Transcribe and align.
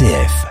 RCF. 0.00 0.46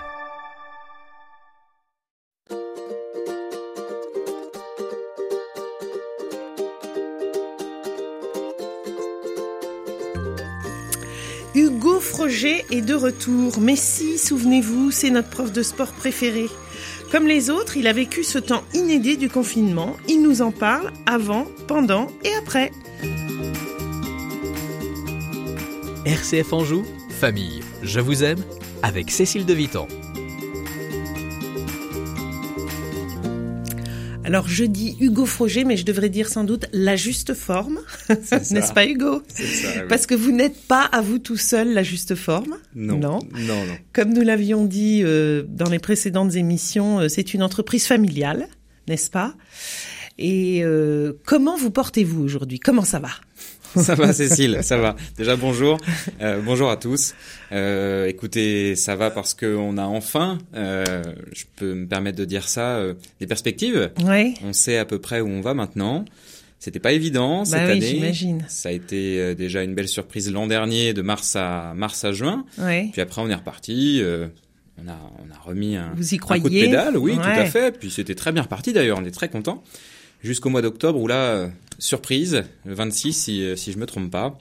Hugo 11.55 11.99
Froger 11.99 12.63
est 12.69 12.81
de 12.81 12.93
retour. 12.93 13.59
Messi, 13.59 14.19
souvenez-vous, 14.19 14.91
c'est 14.91 15.09
notre 15.09 15.29
prof 15.31 15.51
de 15.51 15.63
sport 15.63 15.93
préféré. 15.93 16.45
Comme 17.11 17.25
les 17.25 17.49
autres, 17.49 17.75
il 17.75 17.87
a 17.87 17.93
vécu 17.93 18.23
ce 18.23 18.37
temps 18.37 18.63
inédit 18.75 19.17
du 19.17 19.29
confinement. 19.29 19.97
Il 20.07 20.21
nous 20.21 20.43
en 20.43 20.51
parle 20.51 20.91
avant, 21.07 21.47
pendant 21.67 22.05
et 22.23 22.35
après. 22.35 22.71
RCF 26.05 26.53
Anjou, 26.53 26.85
famille, 27.09 27.61
je 27.81 27.99
vous 27.99 28.23
aime, 28.23 28.43
avec 28.83 29.11
Cécile 29.11 29.45
de 29.45 29.53
Vitan. 29.53 29.87
Alors 34.29 34.47
je 34.47 34.63
dis 34.63 34.95
Hugo 34.99 35.25
Froger, 35.25 35.63
mais 35.63 35.75
je 35.75 35.85
devrais 35.85 36.09
dire 36.09 36.29
sans 36.29 36.43
doute 36.43 36.67
la 36.71 36.95
juste 36.95 37.33
forme, 37.33 37.79
n'est-ce 38.09 38.73
pas 38.73 38.85
Hugo 38.85 39.23
C'est 39.27 39.43
ça, 39.47 39.69
oui. 39.75 39.87
Parce 39.89 40.05
que 40.05 40.13
vous 40.13 40.31
n'êtes 40.31 40.67
pas 40.67 40.83
à 40.83 41.01
vous 41.01 41.17
tout 41.17 41.35
seul 41.35 41.73
la 41.73 41.81
juste 41.81 42.13
forme. 42.13 42.57
Non. 42.75 42.99
Non. 42.99 43.19
Non, 43.33 43.65
non. 43.65 43.77
Comme 43.91 44.13
nous 44.13 44.21
l'avions 44.21 44.65
dit 44.65 45.01
euh, 45.03 45.43
dans 45.47 45.69
les 45.69 45.79
précédentes 45.79 46.35
émissions, 46.35 46.99
euh, 46.99 47.07
c'est 47.07 47.33
une 47.33 47.41
entreprise 47.41 47.87
familiale, 47.87 48.47
n'est-ce 48.87 49.09
pas? 49.09 49.33
Et 50.19 50.63
euh, 50.63 51.13
comment 51.25 51.57
vous 51.57 51.71
portez-vous 51.71 52.21
aujourd'hui? 52.21 52.59
Comment 52.59 52.85
ça 52.85 52.99
va? 52.99 53.09
Ça 53.75 53.95
va, 53.95 54.13
Cécile, 54.13 54.59
ça 54.63 54.77
va. 54.77 54.95
Déjà, 55.17 55.35
bonjour. 55.35 55.77
Euh, 56.21 56.41
bonjour 56.43 56.69
à 56.71 56.77
tous. 56.77 57.13
Euh, 57.51 58.07
écoutez, 58.07 58.75
ça 58.75 58.95
va 58.95 59.11
parce 59.11 59.33
qu'on 59.35 59.77
a 59.77 59.83
enfin, 59.83 60.39
euh, 60.55 61.03
je 61.33 61.43
peux 61.55 61.73
me 61.75 61.87
permettre 61.87 62.17
de 62.17 62.25
dire 62.25 62.47
ça, 62.49 62.77
euh, 62.77 62.95
des 63.19 63.27
perspectives. 63.27 63.91
Oui. 64.05 64.33
On 64.43 64.53
sait 64.53 64.77
à 64.77 64.85
peu 64.85 64.99
près 64.99 65.21
où 65.21 65.27
on 65.27 65.41
va 65.41 65.53
maintenant. 65.53 66.03
C'était 66.57 66.79
pas 66.79 66.91
évident 66.93 67.45
cette 67.45 67.59
Bah 67.59 67.65
oui, 67.67 67.71
année. 67.73 67.81
j'imagine. 67.81 68.45
Ça 68.49 68.69
a 68.69 68.71
été 68.71 69.19
euh, 69.19 69.35
déjà 69.35 69.61
une 69.63 69.75
belle 69.75 69.87
surprise 69.87 70.31
l'an 70.31 70.47
dernier, 70.47 70.93
de 70.93 71.01
mars 71.01 71.35
à 71.35 71.73
mars 71.75 72.03
à 72.03 72.11
juin. 72.11 72.45
Oui. 72.57 72.89
Puis 72.91 73.01
après, 73.01 73.21
on 73.21 73.29
est 73.29 73.35
reparti. 73.35 73.99
euh, 74.01 74.27
on 74.83 74.87
a, 74.89 74.97
on 75.19 75.33
a 75.33 75.39
remis 75.45 75.75
un, 75.75 75.91
Vous 75.95 76.13
y 76.13 76.17
un 76.17 76.39
coup 76.39 76.49
de 76.49 76.53
pédale, 76.59 76.97
oui, 76.97 77.13
tout 77.15 77.21
à 77.21 77.45
fait. 77.45 77.77
Puis 77.77 77.91
c'était 77.91 78.15
très 78.15 78.31
bien 78.31 78.41
reparti 78.43 78.73
d'ailleurs, 78.73 78.97
on 78.99 79.05
est 79.05 79.11
très 79.11 79.29
content. 79.29 79.63
Jusqu'au 80.23 80.49
mois 80.49 80.61
d'octobre 80.61 80.99
où 80.99 81.07
là, 81.07 81.15
euh, 81.15 81.47
surprise, 81.77 82.43
le 82.65 82.73
26 82.73 83.13
si, 83.13 83.43
euh, 83.43 83.55
si 83.55 83.71
je 83.71 83.77
me 83.77 83.85
trompe 83.85 84.11
pas. 84.11 84.37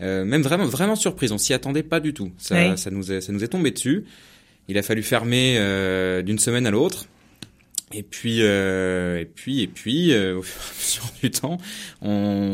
Euh, 0.00 0.24
même 0.24 0.42
vraiment, 0.42 0.64
vraiment 0.66 0.94
surprise, 0.96 1.32
on 1.32 1.38
s'y 1.38 1.52
attendait 1.54 1.82
pas 1.82 2.00
du 2.00 2.14
tout. 2.14 2.30
Ça, 2.38 2.54
ça, 2.76 2.90
nous 2.90 3.10
est, 3.12 3.20
ça 3.20 3.32
nous 3.32 3.42
est 3.44 3.48
tombé 3.48 3.70
dessus. 3.72 4.04
Il 4.68 4.78
a 4.78 4.82
fallu 4.82 5.02
fermer 5.02 5.56
euh, 5.58 6.22
d'une 6.22 6.38
semaine 6.38 6.66
à 6.66 6.70
l'autre. 6.70 7.06
Et 7.92 8.02
puis, 8.02 8.38
euh, 8.42 9.18
et 9.18 9.24
puis, 9.24 9.62
et 9.62 9.66
puis, 9.66 10.12
euh, 10.12 10.36
au 10.38 10.42
fur 10.42 10.60
et 10.62 10.66
à 10.66 10.78
mesure 10.78 11.12
du 11.22 11.30
temps, 11.30 11.58
on, 12.02 12.10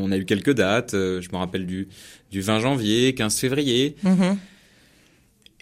on 0.06 0.12
a 0.12 0.16
eu 0.16 0.24
quelques 0.24 0.54
dates. 0.54 0.94
euh, 0.94 1.20
je 1.20 1.28
me 1.32 1.36
rappelle 1.36 1.66
du, 1.66 1.88
du 2.30 2.40
20 2.40 2.60
janvier, 2.60 3.14
15 3.14 3.38
février, 3.38 3.96
Mhm. 4.04 4.38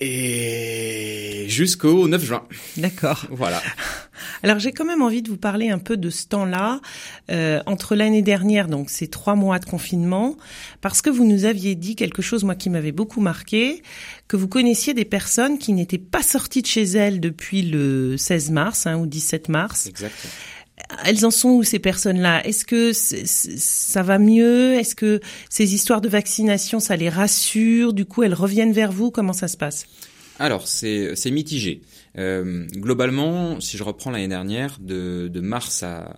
Et 0.03 1.47
jusqu'au 1.49 2.09
9 2.09 2.25
juin. 2.25 2.43
D'accord. 2.77 3.27
Voilà. 3.31 3.63
Alors 4.43 4.59
j'ai 4.59 4.73
quand 4.73 4.85
même 4.85 5.03
envie 5.03 5.23
de 5.23 5.29
vous 5.29 5.37
parler 5.37 5.71
un 5.71 5.79
peu 5.79 5.97
de 5.97 6.11
ce 6.11 6.27
temps-là 6.27 6.81
euh, 7.31 7.61
entre 7.67 7.95
l'année 7.95 8.23
dernière, 8.23 8.69
donc 8.69 8.91
ces 8.91 9.07
trois 9.07 9.35
mois 9.35 9.59
de 9.59 9.65
confinement, 9.65 10.37
parce 10.81 11.03
que 11.03 11.11
vous 11.11 11.25
nous 11.25 11.45
aviez 11.45 11.75
dit 11.75 11.95
quelque 11.95 12.23
chose 12.23 12.43
moi 12.45 12.55
qui 12.55 12.71
m'avait 12.71 12.93
beaucoup 12.93 13.21
marqué, 13.21 13.83
que 14.29 14.37
vous 14.37 14.49
connaissiez 14.49 14.95
des 14.95 15.05
personnes 15.05 15.59
qui 15.59 15.73
n'étaient 15.73 15.99
pas 15.99 16.23
sorties 16.23 16.63
de 16.63 16.67
chez 16.67 16.85
elles 16.85 17.21
depuis 17.21 17.63
le 17.63 18.17
16 18.17 18.51
mars 18.51 18.87
hein, 18.87 18.97
ou 18.97 19.07
17 19.07 19.49
mars. 19.49 19.87
Exact. 19.87 20.15
Elles 21.05 21.25
en 21.27 21.31
sont 21.31 21.51
où 21.51 21.63
ces 21.63 21.79
personnes-là? 21.79 22.47
Est-ce 22.47 22.65
que 22.65 22.93
ça 22.93 24.03
va 24.03 24.19
mieux? 24.19 24.75
Est-ce 24.75 24.95
que 24.95 25.21
ces 25.51 25.75
histoires 25.75 26.01
de 26.01 26.09
vaccination 26.09 26.81
ça 26.81 26.97
les 26.97 27.09
rassure? 27.09 27.93
Du 27.93 28.05
coup 28.05 28.23
elles 28.23 28.35
reviennent 28.35 28.73
vers 28.73 28.93
vous? 28.93 29.11
Comment 29.11 29.33
ça 29.33 29.49
se 29.49 29.57
passe? 29.57 29.87
Alors, 30.39 30.67
c'est 30.67 31.31
mitigé. 31.31 31.83
Euh, 32.19 32.67
globalement, 32.75 33.61
si 33.61 33.77
je 33.77 33.85
reprends 33.85 34.11
l'année 34.11 34.29
dernière, 34.29 34.79
de, 34.81 35.29
de 35.29 35.41
mars 35.41 35.83
à, 35.83 36.17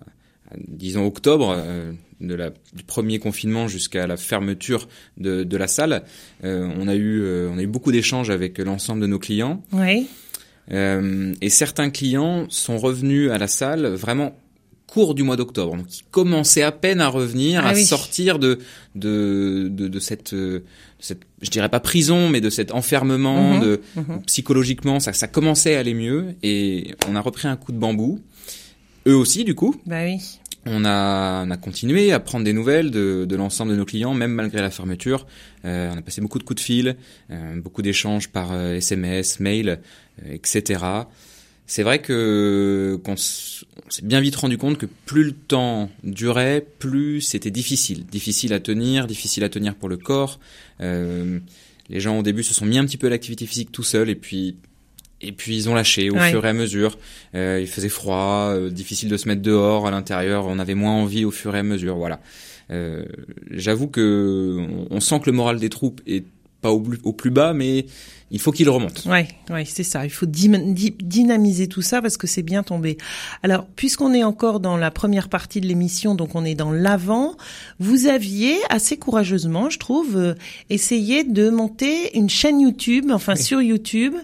à, 0.49 0.55
disons 0.67 1.05
octobre, 1.05 1.53
euh, 1.55 1.91
de 2.21 2.33
la, 2.33 2.49
du 2.49 2.83
premier 2.87 3.19
confinement 3.19 3.67
jusqu'à 3.67 4.07
la 4.07 4.17
fermeture 4.17 4.87
de, 5.17 5.43
de 5.43 5.57
la 5.57 5.67
salle, 5.67 6.03
euh, 6.43 6.67
on 6.79 6.87
a 6.87 6.95
eu 6.95 7.23
on 7.49 7.57
a 7.57 7.61
eu 7.61 7.67
beaucoup 7.67 7.91
d'échanges 7.91 8.29
avec 8.29 8.57
l'ensemble 8.57 9.01
de 9.01 9.07
nos 9.07 9.19
clients. 9.19 9.61
Oui. 9.73 10.07
Et 10.71 11.49
certains 11.49 11.91
clients 11.91 12.47
sont 12.49 12.79
revenus 12.79 13.29
à 13.29 13.37
la 13.37 13.47
salle 13.47 13.85
vraiment 13.85 14.35
court 14.87 15.15
du 15.15 15.23
mois 15.23 15.35
d'octobre. 15.35 15.75
Donc, 15.75 15.85
ils 15.97 16.03
commençaient 16.11 16.61
à 16.63 16.71
peine 16.71 17.01
à 17.01 17.07
revenir, 17.07 17.61
Ah 17.63 17.69
à 17.69 17.73
oui. 17.73 17.83
sortir 17.85 18.39
de, 18.39 18.59
de, 18.95 19.67
de, 19.71 19.87
de 19.87 19.99
cette, 19.99 20.33
euh, 20.33 20.63
cette, 20.99 21.21
je 21.41 21.49
dirais 21.49 21.69
pas 21.69 21.79
prison, 21.79 22.29
mais 22.29 22.39
de 22.41 22.49
cet 22.49 22.71
enfermement, 22.71 23.55
Mhm, 23.55 23.61
de, 23.61 23.81
mhm. 23.95 24.21
psychologiquement, 24.27 24.99
ça, 24.99 25.11
ça 25.13 25.27
commençait 25.27 25.75
à 25.75 25.79
aller 25.79 25.93
mieux 25.93 26.35
et 26.43 26.95
on 27.09 27.15
a 27.15 27.21
repris 27.21 27.47
un 27.47 27.55
coup 27.57 27.71
de 27.71 27.77
bambou. 27.77 28.21
Eux 29.07 29.15
aussi, 29.15 29.43
du 29.43 29.53
coup, 29.55 29.75
Bah 29.85 30.03
oui. 30.05 30.17
on 30.65 30.83
a, 30.85 31.43
on 31.45 31.51
a 31.51 31.57
continué 31.57 32.11
à 32.11 32.19
prendre 32.19 32.43
des 32.45 32.53
nouvelles 32.53 32.89
de, 32.89 33.25
de 33.27 33.35
l'ensemble 33.35 33.71
de 33.71 33.77
nos 33.77 33.85
clients, 33.85 34.13
même 34.13 34.31
malgré 34.31 34.61
la 34.61 34.71
fermeture. 34.71 35.27
Euh, 35.65 35.91
on 35.93 35.97
a 35.97 36.01
passé 36.01 36.21
beaucoup 36.21 36.39
de 36.39 36.43
coups 36.43 36.61
de 36.61 36.65
fil, 36.65 36.95
euh, 37.31 37.59
beaucoup 37.61 37.81
d'échanges 37.81 38.29
par 38.29 38.51
euh, 38.51 38.75
SMS, 38.75 39.39
mail, 39.39 39.79
euh, 40.25 40.33
etc. 40.33 40.79
C'est 41.67 41.83
vrai 41.83 41.99
que 42.01 42.99
qu'on 43.03 43.15
s'est 43.17 43.65
bien 44.03 44.21
vite 44.21 44.35
rendu 44.35 44.57
compte 44.57 44.77
que 44.77 44.85
plus 45.05 45.23
le 45.23 45.31
temps 45.31 45.89
durait, 46.03 46.65
plus 46.79 47.21
c'était 47.21 47.49
difficile, 47.51 48.05
difficile 48.05 48.53
à 48.53 48.59
tenir, 48.59 49.07
difficile 49.07 49.43
à 49.43 49.49
tenir 49.49 49.73
pour 49.75 49.89
le 49.89 49.97
corps. 49.97 50.39
Euh, 50.81 51.39
les 51.89 51.99
gens 51.99 52.19
au 52.19 52.23
début 52.23 52.43
se 52.43 52.53
sont 52.53 52.65
mis 52.65 52.77
un 52.77 52.85
petit 52.85 52.97
peu 52.97 53.07
à 53.07 53.09
l'activité 53.09 53.45
physique 53.45 53.71
tout 53.71 53.83
seuls 53.83 54.09
et 54.09 54.15
puis 54.15 54.55
et 55.21 55.31
puis 55.31 55.55
ils 55.55 55.69
ont 55.69 55.73
lâché 55.73 56.09
au 56.11 56.15
Ouais. 56.15 56.29
fur 56.29 56.45
et 56.45 56.49
à 56.49 56.53
mesure. 56.53 56.99
Euh, 57.33 57.59
il 57.61 57.67
faisait 57.67 57.89
froid, 57.89 58.49
euh, 58.53 58.69
difficile 58.69 59.09
de 59.09 59.17
se 59.17 59.27
mettre 59.27 59.41
dehors 59.41 59.87
à 59.87 59.91
l'intérieur. 59.91 60.45
On 60.45 60.59
avait 60.59 60.75
moins 60.75 60.91
envie 60.93 61.25
au 61.25 61.31
fur 61.31 61.55
et 61.55 61.59
à 61.59 61.63
mesure. 61.63 61.95
Voilà. 61.95 62.19
Euh, 62.69 63.05
J'avoue 63.49 63.87
que 63.87 64.57
on, 64.59 64.87
on 64.91 64.99
sent 64.99 65.19
que 65.21 65.27
le 65.27 65.31
moral 65.31 65.59
des 65.59 65.69
troupes 65.69 66.01
est 66.05 66.25
pas 66.61 66.71
au, 66.71 66.79
plus- 66.79 66.99
au 67.03 67.13
plus 67.13 67.29
bas, 67.31 67.53
mais 67.53 67.85
il 68.31 68.39
faut 68.39 68.51
qu'il 68.51 68.67
remonte. 68.69 69.05
Ouais, 69.05 69.27
ouais, 69.51 69.65
c'est 69.65 69.83
ça. 69.83 70.03
Il 70.03 70.09
faut 70.09 70.25
dy- 70.25 70.49
dy- 70.73 70.95
dynamiser 70.99 71.67
tout 71.67 71.83
ça 71.83 72.01
parce 72.01 72.17
que 72.17 72.25
c'est 72.27 72.41
bien 72.41 72.63
tombé. 72.63 72.97
Alors, 73.43 73.65
puisqu'on 73.75 74.13
est 74.13 74.23
encore 74.23 74.59
dans 74.59 74.75
la 74.77 74.89
première 74.89 75.29
partie 75.29 75.61
de 75.61 75.67
l'émission, 75.67 76.15
donc 76.15 76.33
on 76.33 76.43
est 76.43 76.55
dans 76.55 76.71
l'avant, 76.71 77.35
vous 77.79 78.07
aviez 78.07 78.55
assez 78.69 78.97
courageusement, 78.97 79.69
je 79.69 79.77
trouve, 79.77 80.17
euh, 80.17 80.33
essayé 80.71 81.23
de 81.23 81.49
monter 81.49 82.17
une 82.17 82.29
chaîne 82.29 82.59
YouTube, 82.61 83.11
enfin 83.13 83.35
sur 83.35 83.61
YouTube. 83.61 84.15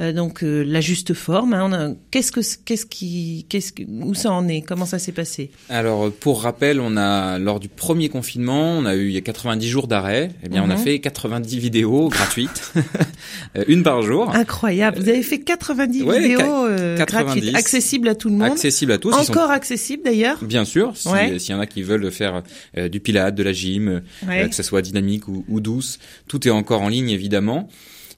Euh, 0.00 0.12
donc 0.12 0.42
euh, 0.42 0.62
la 0.66 0.80
juste 0.80 1.14
forme. 1.14 1.52
hein, 1.54 1.96
qu'est-ce 2.10 2.32
que 2.32 2.40
qu'est-ce 2.64 2.86
qui 2.86 3.46
qu'est-ce 3.48 3.72
que 3.72 3.82
où 3.88 4.14
ça 4.14 4.32
en 4.32 4.48
est? 4.48 4.62
Comment 4.62 4.86
ça 4.86 4.98
s'est 4.98 5.12
passé? 5.12 5.50
Alors, 5.68 6.10
pour 6.10 6.42
rappel, 6.42 6.80
on 6.80 6.96
a 6.96 7.38
lors 7.38 7.60
du 7.60 7.68
premier 7.68 8.08
confinement, 8.08 8.72
on 8.78 8.86
a 8.86 8.94
eu 8.96 9.06
il 9.08 9.12
y 9.12 9.18
a 9.18 9.20
90 9.20 9.68
jours 9.68 9.86
d'arrêt. 9.86 10.30
Eh 10.42 10.48
bien, 10.48 10.62
on 10.64 10.70
a 10.70 10.76
Mhm. 10.76 10.82
fait 10.84 10.98
90 11.00 11.58
vidéos 11.58 12.08
gratuites, 12.08 12.72
Euh, 13.56 13.64
une 13.68 13.82
par 13.82 14.02
jour, 14.02 14.30
Incroyable. 14.34 14.98
Vous 15.00 15.08
avez 15.08 15.22
fait 15.22 15.38
90 15.40 16.02
ouais, 16.04 16.20
vidéos 16.20 16.38
qua- 16.40 16.68
euh, 16.68 16.96
90. 16.96 17.34
gratuites, 17.40 17.56
accessibles 17.56 18.08
à 18.08 18.14
tout 18.14 18.28
le 18.28 18.34
monde. 18.36 18.52
accessibles 18.52 18.92
à 18.92 18.98
tous. 18.98 19.12
Sont 19.12 19.30
Encore 19.32 19.50
accessibles 19.50 20.02
d'ailleurs? 20.04 20.38
Bien 20.42 20.64
sûr, 20.64 20.96
si- 20.96 21.08
Ouais. 21.08 21.38
s'il 21.38 21.54
y 21.54 21.58
en 21.58 21.60
a 21.60 21.66
qui 21.66 21.82
veulent 21.82 22.10
faire 22.12 22.42
euh, 22.78 22.88
du 22.88 23.00
pilate, 23.00 23.34
de 23.34 23.42
la 23.42 23.52
gym, 23.52 23.88
euh, 23.88 24.00
Ouais. 24.28 24.48
que 24.48 24.54
ce 24.54 24.62
soit 24.62 24.82
dynamique 24.82 25.26
ou, 25.28 25.44
ou 25.48 25.60
douce, 25.60 25.98
tout 26.28 26.46
est 26.46 26.50
encore 26.50 26.82
en 26.82 26.88
ligne 26.88 27.10
évidemment. 27.10 27.68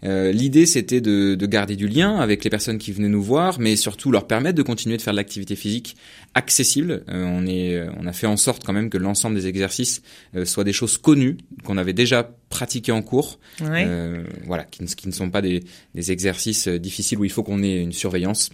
Euh, 0.05 0.33
L'idée 0.33 0.67
c'était 0.67 1.01
de, 1.01 1.35
de 1.35 1.47
garder 1.47 1.77
du 1.77 1.87
lien 1.89 2.17
avec 2.19 2.43
les 2.45 2.51
personnes 2.51 2.79
qui 2.79 2.93
venaient 2.93 3.09
nous 3.09 3.23
voir, 3.23 3.61
mais 3.61 3.77
surtout 3.77 4.11
leur 4.11 4.27
permettre 4.27 4.57
de 4.57 4.63
continuer 4.63 4.97
de 4.97 5.03
faire 5.03 5.13
de 5.13 5.17
l'activité 5.19 5.55
physique 5.57 5.97
accessible. 6.35 7.05
Euh, 7.09 7.25
on, 7.27 7.47
est, 7.47 7.87
on 8.01 8.07
a 8.07 8.13
fait 8.13 8.27
en 8.27 8.37
sorte 8.37 8.65
quand 8.65 8.73
même 8.73 8.91
que 8.91 8.99
l'ensemble 8.99 9.37
des 9.37 9.47
exercices 9.47 10.03
euh, 10.35 10.45
soient 10.45 10.65
des 10.65 10.73
choses 10.73 10.99
connues, 10.99 11.37
qu'on 11.65 11.77
avait 11.77 11.93
déjà 11.93 12.29
pratiquées 12.49 12.93
en 12.93 13.03
cours, 13.03 13.39
Ouais. 13.61 13.85
euh, 13.87 14.25
voilà, 14.47 14.65
qui, 14.65 14.83
ne- 14.83 14.89
qui 14.89 15.07
ne 15.09 15.13
sont 15.13 15.31
pas 15.31 15.43
des, 15.43 15.63
des 15.95 16.11
exercices 16.13 16.69
difficiles 16.69 17.19
où 17.19 17.25
il 17.25 17.31
faut 17.31 17.43
qu'on 17.43 17.63
ait 17.63 17.81
une 17.81 17.93
surveillance 17.93 18.51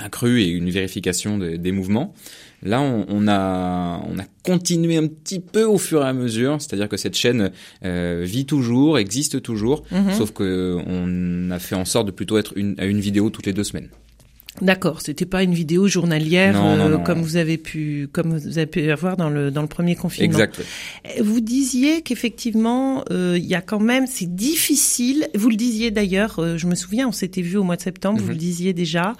accrue 0.00 0.42
et 0.42 0.48
une 0.48 0.70
vérification 0.70 1.38
de- 1.38 1.56
des 1.56 1.72
mouvements. 1.72 2.14
Là, 2.62 2.80
on, 2.82 3.06
on 3.08 3.26
a 3.28 4.02
on 4.06 4.18
a 4.18 4.24
continué 4.44 4.96
un 4.98 5.06
petit 5.06 5.40
peu 5.40 5.64
au 5.64 5.78
fur 5.78 6.02
et 6.02 6.06
à 6.06 6.12
mesure, 6.12 6.60
c'est-à-dire 6.60 6.88
que 6.88 6.96
cette 6.98 7.16
chaîne 7.16 7.50
euh, 7.84 8.22
vit 8.26 8.44
toujours, 8.44 8.98
existe 8.98 9.40
toujours, 9.42 9.84
Mhm. 9.90 10.12
sauf 10.12 10.32
que 10.32 10.76
on 10.86 11.50
a 11.50 11.58
fait 11.58 11.74
en 11.74 11.84
sorte 11.86 12.06
de 12.06 12.10
plutôt 12.12 12.36
être 12.38 12.52
une, 12.56 12.74
à 12.78 12.84
une 12.84 13.00
vidéo 13.00 13.30
toutes 13.30 13.46
les 13.46 13.52
deux 13.54 13.64
semaines. 13.64 13.88
D'accord, 14.60 15.00
c'était 15.00 15.26
pas 15.26 15.44
une 15.44 15.54
vidéo 15.54 15.86
journalière 15.86 16.54
Non, 16.54 16.76
non, 16.76 16.90
euh, 16.90 16.98
comme 16.98 17.22
vous 17.22 17.36
avez 17.36 17.56
pu 17.56 18.08
comme 18.12 18.36
vous 18.36 18.58
avez 18.58 18.66
pu 18.66 18.90
avoir 18.90 19.16
dans 19.16 19.30
le 19.30 19.50
dans 19.52 19.62
le 19.62 19.68
premier 19.68 19.94
confinement. 19.94 20.32
Exact. 20.38 20.60
Euh, 21.06 21.22
Vous 21.22 21.40
disiez 21.40 22.02
qu'effectivement 22.02 23.04
euh, 23.12 23.38
il 23.38 23.46
y 23.46 23.54
a 23.54 23.60
quand 23.62 23.78
même 23.78 24.06
c'est 24.08 24.34
difficile. 24.34 25.28
Vous 25.36 25.50
le 25.50 25.56
disiez 25.56 25.92
d'ailleurs, 25.92 26.40
euh, 26.40 26.58
je 26.58 26.66
me 26.66 26.74
souviens, 26.74 27.08
on 27.08 27.12
s'était 27.12 27.42
vu 27.42 27.56
au 27.56 27.62
mois 27.62 27.76
de 27.76 27.80
septembre. 27.82 28.18
Vous 28.18 28.24
Mhm. 28.26 28.30
le 28.32 28.36
disiez 28.38 28.72
déjà. 28.72 29.14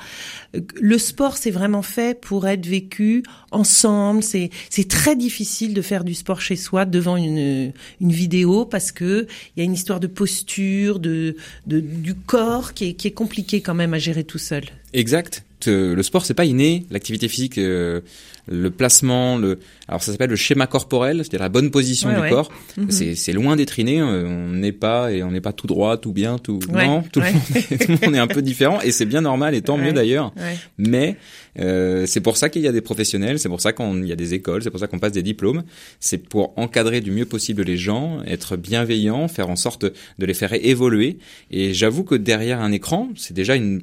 Euh, 0.57 0.61
Le 0.81 0.99
sport 0.99 1.37
c'est 1.37 1.53
vraiment 1.53 1.83
fait 1.83 2.21
pour 2.21 2.49
être 2.49 2.67
vécu 2.67 3.23
ensemble. 3.53 4.25
C'est 4.25 4.51
c'est 4.69 4.89
très 4.89 5.15
difficile 5.15 5.75
de 5.75 5.81
faire 5.81 6.03
du 6.03 6.15
sport 6.15 6.41
chez 6.41 6.57
soi 6.57 6.85
devant 6.85 7.17
une 7.17 7.73
une 8.01 8.13
vidéo 8.13 8.65
parce 8.67 8.91
que 8.91 9.29
il 9.57 9.61
y 9.61 9.63
a 9.63 9.65
une 9.65 9.75
histoire 9.75 10.01
de 10.01 10.09
posture, 10.09 10.99
de, 10.99 11.37
de 11.69 11.79
du 11.79 12.15
corps 12.15 12.75
qui 12.75 12.89
est 12.89 12.95
qui 12.95 13.07
est 13.07 13.13
compliqué 13.13 13.61
quand 13.61 13.75
même 13.75 13.95
à 13.95 13.99
gérer 13.99 14.25
tout 14.25 14.39
seul. 14.39 14.65
Exact. 14.93 15.45
Le 15.67 16.03
sport, 16.03 16.25
c'est 16.25 16.33
pas 16.33 16.47
inné. 16.47 16.87
L'activité 16.91 17.29
physique, 17.29 17.59
euh, 17.59 18.01
le 18.49 18.71
placement, 18.71 19.37
le, 19.37 19.59
alors 19.89 20.03
ça 20.03 20.11
s'appelle 20.11 20.31
le 20.31 20.37
schéma 20.37 20.67
corporel, 20.67 21.19
c'est-à-dire 21.19 21.41
la 21.41 21.51
bonne 21.51 21.71
position 21.71 22.09
Ouais, 22.09 22.15
du 22.15 22.21
ouais. 22.23 22.31
corps. 22.31 22.51
Mhm. 22.79 22.91
C'est, 22.91 23.15
c'est 23.15 23.33
loin 23.35 23.57
d'être 23.57 23.79
inné. 23.79 24.01
euh, 24.01 24.27
On 24.27 24.53
n'est 24.55 24.73
pas 24.73 25.13
et 25.13 25.23
on 25.23 25.31
n'est 25.31 25.43
pas 25.43 25.53
tout 25.53 25.67
droit, 25.67 25.99
tout 25.99 26.13
bien, 26.15 26.39
tout. 26.39 26.61
Ouais, 26.73 26.87
non, 26.87 27.03
tout, 27.03 27.21
le 27.21 27.27
monde 27.27 27.43
est, 27.55 27.79
tout 27.87 27.93
le 27.93 28.07
monde 28.07 28.15
est 28.15 28.19
un 28.21 28.27
peu 28.27 28.41
différent 28.41 28.81
et 28.81 28.91
c'est 28.91 29.05
bien 29.05 29.21
normal 29.21 29.55
et 29.55 29.61
tant 29.61 29.77
mieux 29.77 29.93
d'ailleurs. 29.93 30.33
Mais 30.79 31.17
euh, 31.59 32.07
c'est 32.07 32.23
pour 32.23 32.39
ça 32.39 32.49
qu'il 32.49 32.63
y 32.63 32.67
a 32.69 32.73
des 32.73 32.81
professionnels, 32.81 33.39
c'est 33.39 33.51
pour 33.51 33.61
ça 33.61 33.75
qu'il 33.75 34.07
y 34.07 34.13
a 34.13 34.17
des 34.17 34.33
écoles, 34.33 34.63
c'est 34.63 34.71
pour 34.71 34.81
ça 34.81 34.87
qu'on 34.87 34.99
passe 34.99 35.13
des 35.13 35.23
diplômes. 35.23 35.63
C'est 36.01 36.27
pour 36.27 36.55
encadrer 36.59 37.03
du 37.03 37.11
mieux 37.11 37.27
possible 37.27 37.65
les 37.65 37.77
gens, 37.77 38.23
être 38.27 38.57
bienveillant, 38.57 39.29
faire 39.29 39.51
en 39.51 39.57
sorte 39.57 39.85
de 39.85 40.25
les 40.27 40.35
faire 40.35 40.55
évoluer. 40.55 41.19
Et 41.51 41.75
j'avoue 41.75 42.03
que 42.05 42.15
derrière 42.15 42.61
un 42.63 42.73
écran, 42.73 43.11
c'est 43.15 43.35
déjà 43.35 43.57
une 43.57 43.83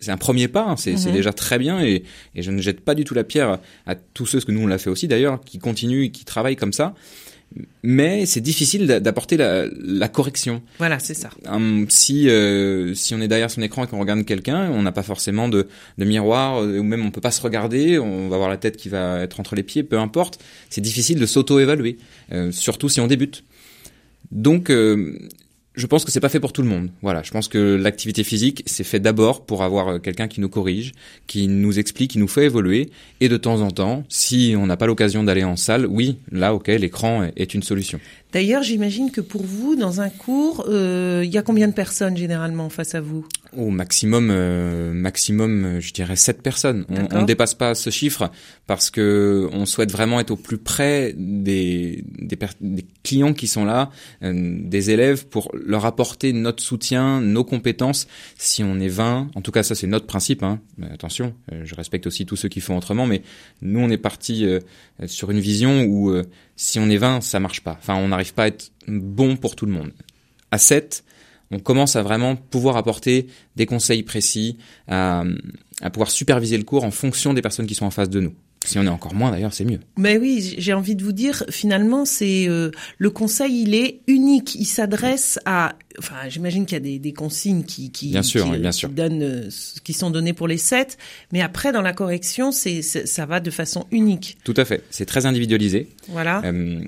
c'est 0.00 0.10
un 0.10 0.16
premier 0.16 0.48
pas, 0.48 0.64
hein, 0.68 0.76
c'est 0.76 0.92
Mhm. 0.94 1.12
déjà 1.12 1.32
très 1.32 1.58
bien 1.58 1.80
et, 1.84 2.02
et 2.34 2.42
je 2.42 2.50
ne 2.50 2.60
jette 2.60 2.80
pas 2.80 2.94
du 2.94 3.04
tout 3.04 3.14
la 3.14 3.24
pierre 3.24 3.58
à 3.86 3.94
tous 3.94 4.26
ceux, 4.26 4.40
ce 4.40 4.46
que 4.46 4.52
nous 4.52 4.62
on 4.62 4.66
l'a 4.66 4.78
fait 4.78 4.90
aussi 4.90 5.08
d'ailleurs, 5.08 5.40
qui 5.44 5.58
continuent, 5.58 6.04
et 6.04 6.10
qui 6.10 6.24
travaillent 6.24 6.56
comme 6.56 6.72
ça. 6.72 6.94
Mais 7.82 8.26
c'est 8.26 8.40
difficile 8.40 8.86
d'a- 8.86 9.00
d'apporter 9.00 9.36
la, 9.36 9.64
la 9.82 10.08
correction. 10.08 10.62
Voilà, 10.78 11.00
c'est 11.00 11.14
ça. 11.14 11.30
Hum, 11.48 11.86
si 11.88 12.28
euh, 12.28 12.94
si 12.94 13.12
on 13.12 13.20
est 13.20 13.26
derrière 13.26 13.50
son 13.50 13.60
écran 13.60 13.82
et 13.84 13.88
qu'on 13.88 13.98
regarde 13.98 14.24
quelqu'un, 14.24 14.70
on 14.70 14.82
n'a 14.82 14.92
pas 14.92 15.02
forcément 15.02 15.48
de, 15.48 15.66
de 15.98 16.04
miroir 16.04 16.62
euh, 16.62 16.78
ou 16.78 16.84
même 16.84 17.04
on 17.04 17.10
peut 17.10 17.20
pas 17.20 17.32
se 17.32 17.42
regarder, 17.42 17.98
on 17.98 18.28
va 18.28 18.36
avoir 18.36 18.50
la 18.50 18.56
tête 18.56 18.76
qui 18.76 18.88
va 18.88 19.20
être 19.22 19.40
entre 19.40 19.56
les 19.56 19.64
pieds, 19.64 19.82
peu 19.82 19.98
importe. 19.98 20.38
C'est 20.68 20.80
difficile 20.80 21.18
de 21.18 21.26
s'auto-évaluer, 21.26 21.98
euh, 22.30 22.52
surtout 22.52 22.88
si 22.88 23.00
on 23.00 23.08
débute. 23.08 23.42
Donc 24.30 24.70
euh, 24.70 25.18
je 25.76 25.86
pense 25.86 26.04
que 26.04 26.10
c'est 26.10 26.20
pas 26.20 26.28
fait 26.28 26.40
pour 26.40 26.52
tout 26.52 26.62
le 26.62 26.68
monde. 26.68 26.90
Voilà, 27.00 27.22
je 27.22 27.30
pense 27.30 27.46
que 27.48 27.76
l'activité 27.76 28.24
physique 28.24 28.62
c'est 28.66 28.82
fait 28.84 28.98
d'abord 29.00 29.46
pour 29.46 29.62
avoir 29.62 29.88
euh, 29.88 29.98
quelqu'un 29.98 30.26
qui 30.28 30.40
nous 30.40 30.48
corrige, 30.48 30.92
qui 31.26 31.46
nous 31.48 31.78
explique, 31.78 32.10
qui 32.10 32.18
nous 32.18 32.28
fait 32.28 32.44
évoluer, 32.44 32.90
et 33.20 33.28
de 33.28 33.36
temps 33.36 33.60
en 33.60 33.70
temps, 33.70 34.02
si 34.08 34.54
on 34.58 34.66
n'a 34.66 34.76
pas 34.76 34.86
l'occasion 34.86 35.22
d'aller 35.22 35.44
en 35.44 35.56
salle, 35.56 35.86
oui, 35.86 36.18
là, 36.32 36.54
ok, 36.54 36.66
l'écran 36.68 37.22
est- 37.24 37.32
est 37.36 37.54
une 37.54 37.62
solution. 37.62 38.00
D'ailleurs, 38.32 38.62
j'imagine 38.62 39.10
que 39.10 39.20
pour 39.20 39.42
vous, 39.42 39.76
dans 39.76 40.00
un 40.00 40.08
cours, 40.08 40.66
euh, 40.68 41.22
il 41.24 41.30
y 41.30 41.38
a 41.38 41.42
combien 41.42 41.68
de 41.68 41.72
personnes 41.72 42.16
généralement 42.16 42.68
face 42.68 42.94
à 42.94 43.00
vous? 43.00 43.26
Au 43.56 43.70
maximum, 43.70 44.30
euh, 44.30 44.92
maximum, 44.92 45.80
je 45.80 45.92
dirais 45.92 46.14
sept 46.14 46.40
personnes. 46.40 46.84
On, 46.88 47.22
ne 47.22 47.26
dépasse 47.26 47.54
pas 47.54 47.74
ce 47.74 47.90
chiffre 47.90 48.30
parce 48.68 48.90
que 48.90 49.48
on 49.52 49.66
souhaite 49.66 49.90
vraiment 49.90 50.20
être 50.20 50.30
au 50.30 50.36
plus 50.36 50.58
près 50.58 51.12
des, 51.16 52.04
des, 52.06 52.38
des 52.60 52.86
clients 53.02 53.32
qui 53.32 53.48
sont 53.48 53.64
là, 53.64 53.90
euh, 54.22 54.32
des 54.62 54.90
élèves, 54.90 55.26
pour 55.26 55.50
leur 55.52 55.84
apporter 55.84 56.32
notre 56.32 56.62
soutien, 56.62 57.20
nos 57.20 57.42
compétences. 57.42 58.06
Si 58.38 58.62
on 58.62 58.78
est 58.78 58.88
20, 58.88 59.30
en 59.34 59.40
tout 59.40 59.50
cas 59.50 59.64
ça 59.64 59.74
c'est 59.74 59.88
notre 59.88 60.06
principe. 60.06 60.44
Hein. 60.44 60.60
Mais 60.78 60.88
attention, 60.92 61.34
euh, 61.52 61.62
je 61.64 61.74
respecte 61.74 62.06
aussi 62.06 62.26
tous 62.26 62.36
ceux 62.36 62.48
qui 62.48 62.60
font 62.60 62.76
autrement, 62.78 63.06
mais 63.06 63.22
nous 63.62 63.80
on 63.80 63.90
est 63.90 63.98
parti 63.98 64.46
sur 65.06 65.32
une 65.32 65.40
vision 65.40 65.84
où 65.84 66.12
si 66.60 66.78
on 66.78 66.90
est 66.90 66.98
20, 66.98 67.22
ça 67.22 67.40
marche 67.40 67.62
pas. 67.62 67.78
Enfin, 67.80 67.94
on 67.96 68.12
n'arrive 68.20 68.34
pas 68.34 68.44
à 68.44 68.48
être 68.48 68.70
bon 68.86 69.36
pour 69.36 69.56
tout 69.56 69.66
le 69.66 69.72
monde. 69.72 69.92
À 70.50 70.58
7, 70.58 71.04
on 71.50 71.58
commence 71.58 71.96
à 71.96 72.02
vraiment 72.02 72.36
pouvoir 72.36 72.76
apporter 72.76 73.26
des 73.56 73.66
conseils 73.66 74.02
précis, 74.02 74.56
à, 74.88 75.24
à 75.80 75.90
pouvoir 75.90 76.10
superviser 76.10 76.56
le 76.58 76.64
cours 76.64 76.84
en 76.84 76.90
fonction 76.90 77.34
des 77.34 77.42
personnes 77.42 77.66
qui 77.66 77.74
sont 77.74 77.86
en 77.86 77.90
face 77.90 78.10
de 78.10 78.20
nous. 78.20 78.34
Si 78.66 78.78
on 78.78 78.84
est 78.84 78.88
encore 78.88 79.14
moins, 79.14 79.30
d'ailleurs, 79.30 79.54
c'est 79.54 79.64
mieux. 79.64 79.80
Mais 79.96 80.18
oui, 80.18 80.54
j'ai 80.58 80.74
envie 80.74 80.94
de 80.94 81.02
vous 81.02 81.12
dire, 81.12 81.44
finalement, 81.48 82.04
c'est 82.04 82.46
euh, 82.46 82.70
le 82.98 83.08
conseil, 83.10 83.62
il 83.62 83.74
est 83.74 84.02
unique. 84.06 84.54
Il 84.54 84.66
s'adresse 84.66 85.38
à, 85.46 85.76
enfin, 85.98 86.16
j'imagine 86.28 86.66
qu'il 86.66 86.74
y 86.74 86.76
a 86.76 86.80
des, 86.80 86.98
des 86.98 87.14
consignes 87.14 87.64
qui, 87.64 87.90
qui, 87.90 88.10
Bien 88.10 88.22
sûr, 88.22 88.44
qui, 88.44 88.50
oui, 88.50 88.58
bien 88.58 88.70
qui 88.70 88.76
sûr. 88.80 88.90
donnent, 88.90 89.22
euh, 89.22 89.48
qui 89.82 89.94
sont 89.94 90.10
données 90.10 90.34
pour 90.34 90.46
les 90.46 90.58
sept, 90.58 90.98
mais 91.32 91.40
après, 91.40 91.72
dans 91.72 91.80
la 91.80 91.94
correction, 91.94 92.52
c'est- 92.52 92.82
ça 92.82 93.24
va 93.24 93.40
de 93.40 93.50
façon 93.50 93.86
unique. 93.92 94.36
Tout 94.44 94.54
à 94.58 94.66
fait. 94.66 94.84
C'est 94.90 95.06
très 95.06 95.24
individualisé. 95.24 95.88
Voilà. 96.08 96.42
Euh, 96.44 96.82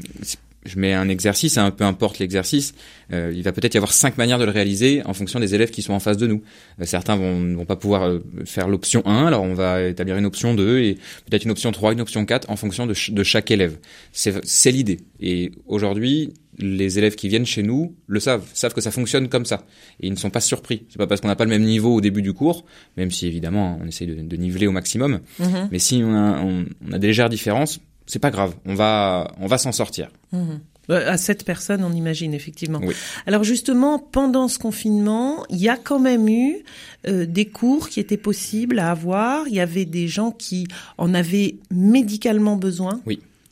je 0.64 0.79
mets 0.79 0.93
un 0.93 1.09
exercice, 1.09 1.59
hein, 1.59 1.70
peu 1.70 1.85
importe 1.85 2.19
l'exercice, 2.20 2.75
euh, 3.12 3.32
il 3.35 3.43
va 3.43 3.53
peut-être 3.53 3.75
y 3.75 3.76
avoir 3.79 3.93
cinq 3.93 4.17
manières 4.17 4.38
de 4.38 4.44
le 4.44 4.50
réaliser 4.53 5.03
en 5.05 5.12
fonction 5.12 5.41
des 5.41 5.55
élèves 5.55 5.70
qui 5.70 5.82
sont 5.82 5.93
en 5.93 5.99
face 6.00 6.17
de 6.17 6.26
nous. 6.26 6.43
Euh, 6.81 6.85
certains 6.85 7.17
vont, 7.17 7.55
vont 7.56 7.64
pas 7.64 7.76
pouvoir 7.76 8.05
euh, 8.05 8.20
faire 8.44 8.69
l'option 8.69 9.03
1, 9.06 9.26
alors 9.26 9.43
on 9.43 9.55
va 9.55 9.82
établir 9.82 10.17
une 10.17 10.25
option 10.26 10.55
2 10.55 10.79
et 10.81 10.94
peut-être 11.29 11.44
une 11.44 11.50
option 11.50 11.73
3, 11.73 11.94
une 11.94 12.00
option 12.00 12.25
4 12.25 12.49
en 12.50 12.56
fonction 12.56 12.87
de, 12.87 12.94
ch- 12.94 13.11
de 13.11 13.23
chaque 13.25 13.50
élève. 13.50 13.79
C'est 14.12 14.70
l'idée. 14.70 15.00
Et 15.20 15.53
aujourd'hui, 15.67 16.32
les 16.59 16.99
élèves 16.99 17.15
qui 17.17 17.29
viennent 17.29 17.47
chez 17.47 17.62
nous 17.62 17.94
le 18.06 18.20
savent, 18.20 18.44
savent 18.53 18.75
que 18.75 18.81
ça 18.81 18.91
fonctionne 18.91 19.29
comme 19.29 19.44
ça. 19.47 19.65
Et 20.00 20.06
ils 20.08 20.12
ne 20.12 20.17
sont 20.19 20.31
pas 20.31 20.41
surpris. 20.41 20.85
C'est 20.91 20.99
pas 20.99 21.06
parce 21.06 21.20
qu'on 21.20 21.29
n'a 21.29 21.37
pas 21.37 21.44
le 21.44 21.50
même 21.50 21.62
niveau 21.65 21.94
au 21.94 22.00
début 22.00 22.23
du 22.23 22.32
cours, 22.35 22.65
même 22.97 23.11
si 23.11 23.26
évidemment 23.26 23.79
on 23.82 23.87
essaye 23.87 24.06
de, 24.06 24.15
de 24.15 24.37
niveler 24.37 24.67
au 24.67 24.73
maximum. 24.73 25.20
Mhm, 25.38 25.69
Mais 25.73 25.79
si 25.79 26.03
on 26.05 26.15
a, 26.15 26.41
on, 26.43 26.67
on 26.88 26.93
a 26.93 26.99
des 26.99 27.08
légères 27.08 27.31
différences, 27.31 27.81
c'est 28.07 28.19
pas 28.19 28.31
grave. 28.31 28.55
On 28.67 28.75
va, 28.75 29.33
on 29.41 29.47
va 29.47 29.59
s'en 29.59 29.73
sortir. 29.73 30.09
mhm. 30.33 30.61
Euh, 30.91 31.13
À 31.13 31.17
sept 31.17 31.45
personnes, 31.45 31.85
on 31.85 31.93
imagine 31.93 32.35
effectivement. 32.35 32.81
Oui. 32.83 32.95
Alors 33.27 33.45
justement, 33.45 34.01
pendant 34.01 34.49
ce 34.49 34.59
confinement, 34.59 35.47
il 35.49 35.59
y 35.59 35.69
a 35.69 35.77
quand 35.77 36.01
même 36.01 36.29
eu 36.29 36.65
euh, 37.07 37.25
des 37.25 37.47
cours 37.47 37.89
qui 37.89 38.01
étaient 38.01 38.17
possibles 38.17 38.81
à 38.81 38.91
avoir. 38.91 39.47
Il 39.47 39.55
y 39.55 39.61
avait 39.61 39.85
des 39.85 40.09
gens 40.09 40.33
qui 40.33 40.67
en 40.99 41.15
avaient 41.15 41.55
médicalement 41.71 42.57
besoin. 42.57 43.01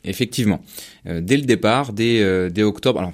Effectivement. 0.03 0.61
Euh, 1.07 1.21
dès 1.21 1.37
le 1.37 1.45
départ, 1.45 1.93
dès, 1.93 2.21
euh, 2.21 2.51
dès 2.51 2.65
octobre, 2.65 2.99
alors 2.99 3.13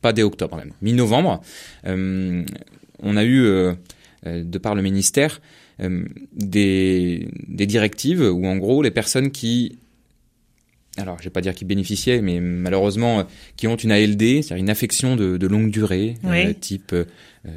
pas 0.00 0.14
dès 0.14 0.22
octobre 0.22 0.56
même, 0.56 0.72
mi-novembre, 0.80 1.42
on 1.84 3.16
a 3.16 3.24
eu, 3.24 3.42
de 4.24 4.58
par 4.58 4.74
le 4.74 4.80
ministère, 4.82 5.40
des, 5.80 7.28
des 7.48 7.66
directives 7.66 8.22
où 8.22 8.46
en 8.46 8.56
gros 8.56 8.82
les 8.82 8.90
personnes 8.92 9.30
qui, 9.32 9.78
alors 10.96 11.18
je 11.18 11.24
vais 11.24 11.30
pas 11.30 11.40
dire 11.40 11.54
qui 11.54 11.64
bénéficiaient, 11.64 12.20
mais 12.22 12.40
malheureusement 12.40 13.20
euh, 13.20 13.22
qui 13.56 13.66
ont 13.68 13.76
une 13.76 13.92
ALD, 13.92 14.20
c'est-à-dire 14.42 14.56
une 14.56 14.70
affection 14.70 15.16
de, 15.16 15.36
de 15.36 15.46
longue 15.46 15.70
durée, 15.70 16.14
euh, 16.24 16.30
Oui. 16.30 16.54
type, 16.54 16.92
euh, 16.92 17.04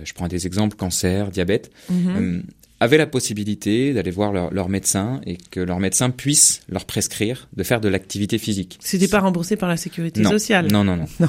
je 0.03 0.13
prends 0.13 0.27
des 0.27 0.45
exemples, 0.47 0.75
cancer, 0.75 1.29
diabète, 1.31 1.71
Mhm. 1.89 2.07
euh, 2.17 2.41
avaient 2.79 2.97
la 2.97 3.07
possibilité 3.07 3.93
d'aller 3.93 4.11
voir 4.11 4.31
leur, 4.31 4.53
leur 4.53 4.69
médecin 4.69 5.19
et 5.25 5.37
que 5.51 5.59
leur 5.59 5.79
médecin 5.79 6.09
puisse 6.09 6.61
leur 6.69 6.85
prescrire 6.85 7.47
de 7.55 7.63
faire 7.63 7.81
de 7.81 7.89
l'activité 7.89 8.37
physique. 8.37 8.77
C'était 8.81 9.07
pas 9.07 9.19
remboursé 9.19 9.55
par 9.57 9.67
la 9.69 9.77
sécurité 9.77 10.21
non. 10.21 10.29
sociale. 10.31 10.67
Non, 10.71 10.83
non, 10.83 10.95
non. 10.95 11.05
Non. 11.19 11.27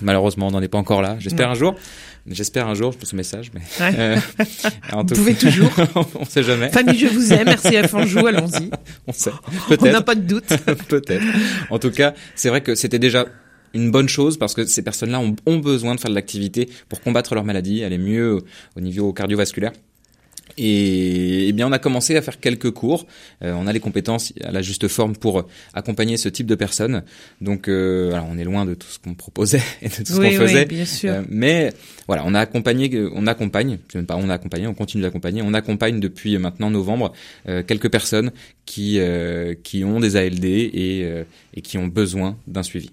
Malheureusement, 0.00 0.46
on 0.48 0.50
n'en 0.52 0.62
est 0.62 0.68
pas 0.68 0.78
encore 0.78 1.02
là. 1.02 1.16
J'espère 1.18 1.50
un 1.50 1.54
jour. 1.54 1.74
J'espère 2.28 2.68
un 2.68 2.74
jour, 2.74 2.92
je 2.92 2.98
pose 2.98 3.08
ce 3.08 3.16
message, 3.16 3.50
mais 3.52 3.60
Ouais. 3.80 3.94
euh, 3.98 4.16
en 4.92 5.00
Vous 5.04 5.14
pouvez 5.14 5.34
toujours. 5.34 5.72
on 6.20 6.24
sait 6.24 6.44
jamais. 6.44 6.70
Famille, 6.70 6.98
je 6.98 7.08
vous 7.08 7.32
aime. 7.32 7.46
Merci 7.46 7.76
à 7.76 7.88
Fanjou. 7.88 8.24
Allons-y. 8.26 8.70
On 9.08 9.12
sait. 9.12 9.32
On 9.80 9.84
n'a 9.86 10.02
pas 10.02 10.14
de 10.14 10.20
doute. 10.20 10.46
Peut-être. 10.88 11.24
En 11.70 11.80
tout 11.80 11.90
cas, 11.90 12.14
c'est 12.36 12.48
vrai 12.48 12.60
que 12.60 12.76
c'était 12.76 13.00
déjà 13.00 13.26
une 13.74 13.90
bonne 13.90 14.08
chose 14.08 14.36
parce 14.38 14.54
que 14.54 14.64
ces 14.66 14.82
personnes-là 14.82 15.18
ont, 15.18 15.34
ont 15.46 15.58
besoin 15.58 15.94
de 15.96 16.00
faire 16.00 16.10
de 16.10 16.14
l'activité 16.14 16.68
pour 16.88 17.00
combattre 17.00 17.34
leur 17.34 17.42
maladie, 17.44 17.82
aller 17.82 17.98
mieux 17.98 18.38
au 18.76 18.80
niveau 18.80 19.12
cardiovasculaire. 19.12 19.72
Et, 20.58 21.48
eh 21.48 21.52
bien, 21.52 21.68
on 21.68 21.72
a 21.72 21.78
commencé 21.78 22.16
à 22.16 22.22
faire 22.22 22.40
quelques 22.40 22.70
cours. 22.70 23.06
Euh, 23.42 23.54
on 23.56 23.66
a 23.66 23.72
les 23.72 23.80
compétences 23.80 24.32
à 24.42 24.50
la 24.50 24.62
juste 24.62 24.88
forme 24.88 25.16
pour 25.16 25.40
euh, 25.40 25.46
accompagner 25.74 26.16
ce 26.16 26.28
type 26.28 26.46
de 26.46 26.54
personnes. 26.54 27.02
Donc, 27.40 27.68
euh, 27.68 28.12
alors, 28.12 28.26
on 28.30 28.38
est 28.38 28.44
loin 28.44 28.64
de 28.64 28.74
tout 28.74 28.88
ce 28.88 28.98
qu'on 28.98 29.14
proposait 29.14 29.62
et 29.82 29.88
de 29.88 29.94
tout 29.94 30.12
ce 30.12 30.20
oui, 30.20 30.30
qu'on 30.30 30.42
faisait. 30.42 30.60
oui, 30.60 30.66
bien 30.66 30.84
sûr. 30.84 31.12
Euh, 31.12 31.22
mais 31.28 31.72
voilà, 32.06 32.24
on 32.26 32.34
a 32.34 32.40
accompagné, 32.40 32.90
on 33.14 33.26
accompagne, 33.26 33.78
même 33.94 34.06
pas 34.06 34.16
on 34.16 34.28
a 34.28 34.34
accompagné, 34.34 34.66
on 34.66 34.74
continue 34.74 35.02
d'accompagner, 35.02 35.42
on 35.42 35.54
accompagne 35.54 36.00
depuis 36.00 36.36
maintenant 36.38 36.70
novembre 36.70 37.12
euh, 37.48 37.62
quelques 37.62 37.90
personnes 37.90 38.32
qui 38.66 38.98
euh, 38.98 39.54
qui 39.62 39.84
ont 39.84 40.00
des 40.00 40.16
ALD 40.16 40.44
et 40.44 41.02
euh, 41.04 41.24
et 41.54 41.62
qui 41.62 41.78
ont 41.78 41.86
besoin 41.86 42.36
d'un 42.46 42.62
suivi. 42.62 42.90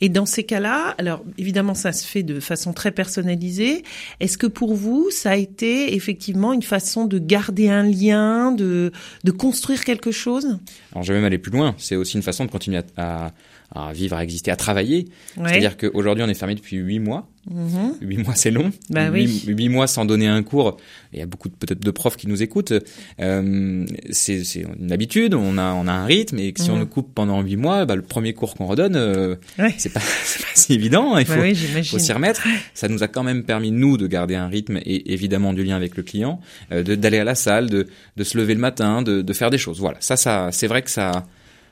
Et 0.00 0.08
dans 0.08 0.26
ces 0.26 0.44
cas-là, 0.44 0.94
alors 0.98 1.22
évidemment 1.38 1.74
ça 1.74 1.92
se 1.92 2.06
fait 2.06 2.22
de 2.22 2.40
façon 2.40 2.72
très 2.72 2.90
personnalisée. 2.90 3.84
Est-ce 4.20 4.38
que 4.38 4.46
pour 4.46 4.74
vous 4.74 5.10
ça 5.10 5.30
a 5.32 5.36
été 5.36 5.94
effectivement 5.94 6.52
une 6.52 6.62
façon 6.62 7.06
de 7.06 7.18
garder 7.18 7.68
un 7.68 7.82
lien, 7.82 8.52
de 8.52 8.92
de 9.24 9.30
construire 9.30 9.84
quelque 9.84 10.10
chose? 10.10 10.58
Alors 10.92 11.02
je 11.02 11.12
même 11.12 11.24
aller 11.24 11.38
plus 11.38 11.52
loin. 11.52 11.74
C'est 11.78 11.96
aussi 11.96 12.16
une 12.16 12.22
façon 12.22 12.44
de 12.44 12.50
continuer 12.50 12.78
à, 12.96 13.26
à, 13.26 13.32
à 13.72 13.92
vivre, 13.92 14.16
à 14.16 14.24
exister, 14.24 14.50
à 14.50 14.56
travailler. 14.56 15.08
C'est-à-dire 15.36 15.76
qu'aujourd'hui, 15.76 16.24
on 16.24 16.28
est 16.28 16.34
fermé 16.34 16.54
depuis 16.54 16.76
huit 16.76 16.98
mois. 16.98 17.28
Mhm. 17.48 17.94
Huit 18.02 18.18
mois, 18.18 18.34
c'est 18.34 18.50
long. 18.50 18.70
Bah 18.90 19.08
huit, 19.10 19.68
mois 19.68 19.86
sans 19.86 20.04
donner 20.04 20.26
un 20.26 20.42
cours. 20.42 20.76
Il 21.12 21.18
y 21.18 21.22
a 21.22 21.26
beaucoup 21.26 21.48
peut-être 21.48 21.80
de 21.80 21.90
profs 21.90 22.16
qui 22.16 22.26
nous 22.26 22.42
écoutent. 22.42 22.74
Euh, 23.20 23.86
c'est 24.10 24.42
une 24.78 24.92
habitude. 24.92 25.34
On 25.34 25.56
a 25.56 25.72
on 25.72 25.86
a 25.86 25.92
un 25.92 26.04
rythme 26.04 26.38
et 26.38 26.52
si 26.56 26.68
on 26.70 26.74
mhm. 26.74 26.80
nous 26.80 26.86
coupe 26.86 27.14
pendant 27.14 27.40
huit 27.40 27.56
mois, 27.56 27.86
bah, 27.86 27.96
le 27.96 28.02
premier 28.02 28.34
cours 28.34 28.56
qu'on 28.56 28.66
redonne, 28.66 28.94
euh, 28.96 29.36
c'est 29.78 29.92
pas 29.92 30.00
c'est 30.24 30.42
pas 30.42 30.52
si 30.54 30.74
évident. 30.74 31.16
Il 31.16 31.26
bah 31.26 31.34
faut, 31.34 31.82
faut 31.84 31.98
s'y 31.98 32.12
remettre. 32.12 32.46
Ça 32.74 32.88
nous 32.88 33.02
a 33.02 33.08
quand 33.08 33.22
même 33.22 33.44
permis 33.44 33.70
nous 33.70 33.96
de 33.96 34.06
garder 34.06 34.34
un 34.34 34.48
rythme 34.48 34.76
et 34.78 35.12
évidemment 35.12 35.52
du 35.52 35.64
lien 35.64 35.76
avec 35.76 35.96
le 35.96 36.02
client, 36.02 36.40
euh, 36.72 36.82
d'aller 36.82 37.18
à 37.18 37.24
la 37.24 37.34
salle, 37.34 37.70
de 37.70 37.86
de 38.16 38.24
se 38.24 38.36
lever 38.36 38.54
le 38.54 38.60
matin, 38.60 39.00
de 39.02 39.22
de 39.22 39.32
faire 39.32 39.50
des 39.50 39.58
choses. 39.58 39.80
Voilà. 39.80 39.96
Ça 40.00 40.16
ça 40.16 40.50
c'est 40.52 40.66
vrai 40.66 40.82
que 40.82 40.90
ça 40.90 41.26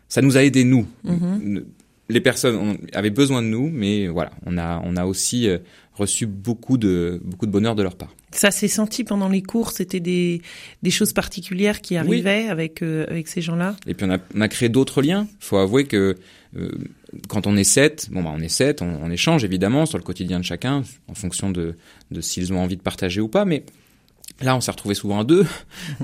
ça 0.08 0.22
nous 0.22 0.38
a 0.38 0.42
aidé 0.42 0.64
nous. 0.64 0.86
Mhm 1.04 1.64
les 2.08 2.20
personnes 2.20 2.78
avaient 2.92 3.10
besoin 3.10 3.42
de 3.42 3.48
nous, 3.48 3.68
mais 3.72 4.08
voilà, 4.08 4.30
on 4.46 4.56
a, 4.56 4.80
on 4.84 4.96
a 4.96 5.04
aussi 5.04 5.48
euh, 5.48 5.58
reçu 5.94 6.26
beaucoup 6.26 6.78
de, 6.78 7.20
beaucoup 7.24 7.46
de 7.46 7.50
bonheur 7.50 7.74
de 7.74 7.82
leur 7.82 7.96
part. 7.96 8.14
Ça 8.32 8.50
s'est 8.50 8.68
senti 8.68 9.04
pendant 9.04 9.28
les 9.28 9.42
cours, 9.42 9.70
c'était 9.72 10.00
des, 10.00 10.42
des 10.82 10.90
choses 10.90 11.12
particulières 11.12 11.80
qui 11.80 11.96
arrivaient 11.96 12.48
avec, 12.48 12.82
euh, 12.82 13.06
avec 13.08 13.28
ces 13.28 13.40
gens-là? 13.40 13.76
Et 13.86 13.94
puis 13.94 14.06
on 14.06 14.10
a, 14.10 14.18
on 14.34 14.40
a 14.40 14.48
créé 14.48 14.68
d'autres 14.68 15.02
liens. 15.02 15.26
Il 15.40 15.44
faut 15.44 15.58
avouer 15.58 15.84
que 15.84 16.16
euh, 16.56 16.70
quand 17.28 17.46
on 17.46 17.56
est 17.56 17.64
sept, 17.64 18.08
bon 18.10 18.22
bah 18.22 18.30
on 18.34 18.40
est 18.40 18.48
sept, 18.48 18.82
on, 18.82 19.00
on, 19.02 19.10
échange 19.10 19.44
évidemment 19.44 19.86
sur 19.86 19.98
le 19.98 20.04
quotidien 20.04 20.38
de 20.38 20.44
chacun 20.44 20.82
en 21.08 21.14
fonction 21.14 21.50
de, 21.50 21.74
de 22.10 22.20
s'ils 22.20 22.52
ont 22.52 22.58
envie 22.58 22.76
de 22.76 22.82
partager 22.82 23.20
ou 23.20 23.28
pas, 23.28 23.44
mais 23.44 23.64
Là, 24.40 24.54
on 24.54 24.60
s'est 24.60 24.70
retrouvé 24.70 24.94
souvent 24.94 25.18
à 25.18 25.24
deux, 25.24 25.44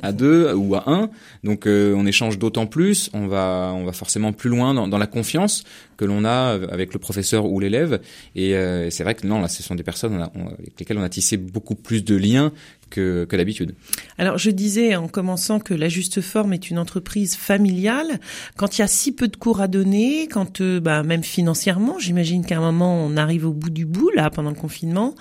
à 0.03 0.11
deux 0.11 0.53
ou 0.57 0.75
à 0.75 0.91
un. 0.91 1.09
Donc, 1.45 1.67
euh, 1.67 1.95
on 1.97 2.05
échange 2.05 2.39
d'autant 2.39 2.67
plus. 2.67 3.09
On 3.13 3.29
va, 3.29 3.73
on 3.77 3.85
va 3.85 3.93
forcément 3.93 4.33
plus 4.33 4.51
loin 4.51 4.75
dans, 4.75 4.89
dans 4.89 4.99
la 4.99 5.07
confiance 5.07 5.63
que 5.97 6.05
l'on 6.05 6.25
a 6.25 6.59
avec 6.71 6.93
le 6.93 6.99
professeur 6.99 7.47
ou 7.47 7.61
l'élève. 7.61 8.01
Et 8.35 8.55
euh, 8.55 8.91
c'est 8.91 9.03
vrai 9.03 9.15
que 9.15 9.27
non, 9.27 9.41
là, 9.41 9.49
ce 9.49 9.63
sont 9.63 9.75
des 9.75 9.83
personnes 9.83 10.21
avec 10.23 10.79
lesquelles 10.79 10.99
on 10.99 11.03
a 11.03 11.09
tissé 11.09 11.37
beaucoup 11.37 11.75
plus 11.75 12.05
de 12.05 12.17
liens 12.17 12.53
que, 12.91 13.25
que 13.25 13.37
d'habitude. 13.37 13.75
Alors, 14.19 14.39
je 14.39 14.51
disais 14.51 14.95
en 14.97 15.09
commençant 15.09 15.59
que 15.59 15.75
la 15.75 15.89
Juste 15.89 16.21
Forme 16.21 16.53
est 16.53 16.71
une 16.71 16.79
entreprise 16.79 17.37
familiale. 17.37 18.21
Quand 18.57 18.79
il 18.79 18.83
y 18.83 18.85
a 18.85 18.89
si 18.89 19.13
peu 19.13 19.29
de 19.29 19.37
cours 19.37 19.61
à 19.61 19.69
donner, 19.69 20.29
quand 20.29 20.61
euh, 20.61 20.81
bah, 20.81 21.03
même 21.03 21.25
financièrement, 21.25 21.99
j'imagine 21.99 22.45
qu'à 22.45 22.59
un 22.59 22.61
moment 22.61 23.05
on 23.05 23.17
arrive 23.17 23.47
au 23.47 23.53
bout 23.53 23.71
du 23.71 23.87
bout 23.87 24.11
là 24.11 24.31
pendant 24.31 24.51
le 24.51 24.57
confinement. 24.57 25.15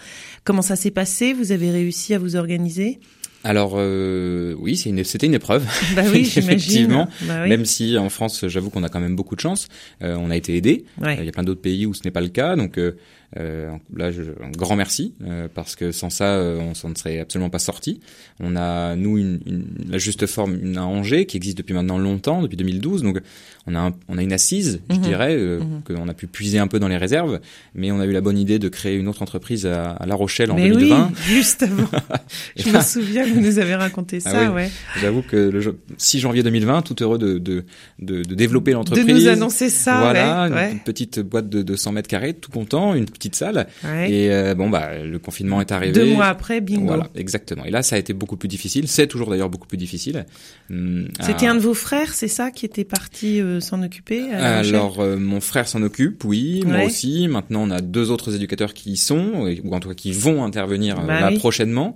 Comment 0.43 0.61
ça 0.61 0.75
s'est 0.75 0.91
passé? 0.91 1.33
Vous 1.33 1.51
avez 1.51 1.71
réussi 1.71 2.13
à 2.13 2.19
vous 2.19 2.35
organiser? 2.35 2.99
Alors 3.43 3.73
euh, 3.75 4.55
oui, 4.57 4.77
c'était 4.77 5.27
une, 5.27 5.33
épreuve, 5.33 5.65
bah 5.95 6.03
oui, 6.11 6.21
effectivement. 6.37 7.09
Bah 7.23 7.45
même 7.45 7.65
si 7.65 7.97
en 7.97 8.09
France, 8.09 8.47
j'avoue 8.47 8.69
qu'on 8.69 8.83
a 8.83 8.89
quand 8.89 9.01
même 9.01 9.15
beaucoup 9.15 9.35
de 9.35 9.41
chance. 9.41 9.67
Euh, 10.01 10.15
on 10.17 10.29
a 10.29 10.37
été 10.37 10.55
aidé. 10.55 10.85
Il 11.01 11.25
y 11.25 11.27
a 11.27 11.31
plein 11.31 11.43
d'autres 11.43 11.61
pays 11.61 11.85
où 11.85 11.93
ce 11.93 12.01
n'est 12.05 12.11
pas 12.11 12.21
le 12.21 12.29
cas, 12.29 12.55
donc 12.55 12.77
euh, 12.77 12.81
euh, 12.91 12.95
là, 13.35 14.11
je, 14.11 14.21
un 14.21 14.51
grand 14.55 14.75
merci 14.75 15.13
euh, 15.25 15.47
parce 15.53 15.75
que 15.75 15.91
sans 15.91 16.09
ça, 16.09 16.25
euh, 16.25 16.59
on 16.59 16.73
s'en 16.73 16.93
serait 16.95 17.19
absolument 17.19 17.49
pas 17.49 17.59
sorti. 17.59 17.99
On 18.39 18.55
a 18.55 18.95
nous 18.95 19.17
une, 19.17 19.39
une, 19.45 19.65
la 19.89 19.97
juste 19.97 20.25
forme 20.25 20.57
une 20.61 20.77
à 20.77 20.85
Angers 20.85 21.25
qui 21.25 21.37
existe 21.37 21.57
depuis 21.57 21.73
maintenant 21.73 21.97
longtemps, 21.97 22.41
depuis 22.41 22.57
2012. 22.57 23.03
Donc 23.03 23.19
on 23.65 23.75
a 23.75 23.91
on 24.07 24.17
a 24.17 24.23
une 24.23 24.33
assise, 24.33 24.81
je 24.89 24.95
mhm. 24.95 25.01
dirais, 25.01 25.37
mhm. 25.37 25.81
qu'on 25.85 26.07
a 26.07 26.13
pu 26.13 26.27
puiser 26.27 26.59
un 26.59 26.67
peu 26.67 26.79
dans 26.79 26.87
les 26.87 26.97
réserves, 26.97 27.39
mais 27.75 27.91
on 27.91 27.99
a 27.99 28.05
eu 28.05 28.11
la 28.11 28.21
bonne 28.21 28.37
idée 28.37 28.59
de 28.59 28.69
créer 28.69 28.95
une 28.97 29.07
autre 29.07 29.21
entreprise 29.21 29.65
à, 29.65 29.91
à 29.91 30.05
La 30.05 30.15
Rochelle 30.15 30.51
en 30.51 30.55
mais 30.55 30.69
2020. 30.69 31.07
Oui, 31.07 31.15
juste 31.27 31.63
avant. 31.63 31.87
je 32.55 32.69
me 32.69 32.81
souviens 32.81 33.25
que 33.25 33.29
vous 33.29 33.41
nous 33.41 33.59
avez 33.59 33.75
raconté 33.75 34.19
ah 34.25 34.31
ça, 34.31 34.51
ouais. 34.51 34.69
J'avoue 35.01 35.21
que 35.21 35.37
le 35.37 35.79
6 35.97 36.19
janvier 36.19 36.43
2020, 36.43 36.81
tout 36.81 37.01
heureux 37.01 37.17
de 37.17 37.37
de, 37.37 37.65
de, 37.99 38.23
de 38.23 38.35
développer 38.35 38.71
l'entreprise. 38.71 39.05
De 39.05 39.11
nous 39.11 39.27
annoncer 39.27 39.69
ça, 39.69 39.99
voilà, 39.99 40.49
ouais, 40.49 40.71
une, 40.73 40.79
petite 40.79 41.19
boîte 41.19 41.49
de, 41.49 41.61
de 41.61 41.75
100 41.75 41.93
mètres 41.93 42.09
carrés, 42.09 42.33
tout 42.33 42.51
content, 42.51 42.93
une 42.93 43.05
petite 43.05 43.22
salle. 43.31 43.67
Et 44.07 44.29
euh, 44.31 44.55
bon, 44.55 44.69
bah, 44.69 45.03
le 45.03 45.19
confinement 45.19 45.61
est 45.61 45.71
arrivé. 45.71 45.93
Deux 45.93 46.05
mois 46.05 46.25
après, 46.25 46.61
bingo. 46.61 46.85
Voilà, 46.85 47.09
exactement. 47.15 47.65
Et 47.65 47.71
là, 47.71 47.83
ça 47.83 47.95
a 47.95 47.99
été 47.99 48.13
beaucoup 48.13 48.37
plus 48.37 48.47
difficile. 48.47 48.87
C'est 48.87 49.07
toujours 49.07 49.29
d'ailleurs 49.29 49.49
beaucoup 49.49 49.67
plus 49.67 49.77
difficile. 49.77 50.25
Hum, 50.69 51.07
C'était 51.21 51.47
un 51.47 51.55
de 51.55 51.59
vos 51.59 51.73
frères, 51.73 52.13
c'est 52.13 52.27
ça, 52.27 52.51
qui 52.51 52.65
était 52.65 52.83
parti 52.83 53.41
euh, 53.41 53.59
s'en 53.59 53.81
occuper 53.83 54.31
Alors, 54.31 54.99
euh, 54.99 55.17
mon 55.17 55.41
frère 55.41 55.67
s'en 55.67 55.81
occupe, 55.81 56.23
oui, 56.23 56.63
moi 56.65 56.85
aussi. 56.85 57.27
Maintenant, 57.27 57.63
on 57.63 57.71
a 57.71 57.81
deux 57.81 58.11
autres 58.11 58.35
éducateurs 58.35 58.73
qui 58.73 58.91
y 58.91 58.97
sont, 58.97 59.47
ou 59.63 59.75
en 59.75 59.79
tout 59.79 59.89
cas 59.89 59.95
qui 59.95 60.11
vont 60.11 60.43
intervenir 60.43 61.01
bah 61.01 61.19
là 61.19 61.31
prochainement. 61.37 61.95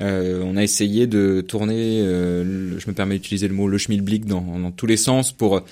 on 0.00 0.56
a 0.56 0.62
essayé 0.62 1.06
de 1.06 1.44
tourner, 1.46 2.00
je 2.02 2.86
me 2.86 2.92
permets 2.92 3.14
d'utiliser 3.14 3.48
le 3.48 3.54
mot 3.54 3.68
le 3.68 3.78
schmilblick 3.78 4.26
dans, 4.26 4.58
dans 4.58 4.70
tous 4.70 4.86
les 4.86 4.96
sens 4.96 5.32
pour 5.32 5.62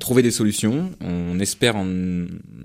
trouver 0.00 0.22
des 0.22 0.30
solutions. 0.30 0.90
On 1.00 1.38
espère 1.40 1.76
en 1.76 1.86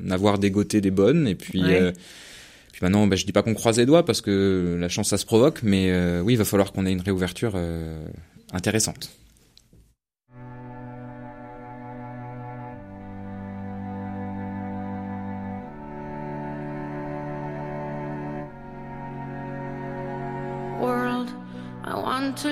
avoir 0.09 0.39
dégoté 0.39 0.81
des 0.81 0.91
bonnes 0.91 1.27
et 1.27 1.35
puis 1.35 1.61
puis 1.91 2.79
maintenant, 2.81 3.05
bah, 3.07 3.15
je 3.15 3.25
dis 3.25 3.31
pas 3.31 3.43
qu'on 3.43 3.53
croise 3.53 3.77
les 3.77 3.85
doigts 3.85 4.05
parce 4.05 4.21
que 4.21 4.77
la 4.79 4.89
chance 4.89 5.09
ça 5.09 5.17
se 5.17 5.25
provoque, 5.25 5.61
mais 5.63 5.91
euh, 5.91 6.21
oui, 6.21 6.33
il 6.33 6.37
va 6.37 6.45
falloir 6.45 6.71
qu'on 6.71 6.85
ait 6.85 6.91
une 6.91 7.01
réouverture 7.01 7.53
euh, 7.55 8.03
intéressante. 8.51 9.09
To 22.37 22.49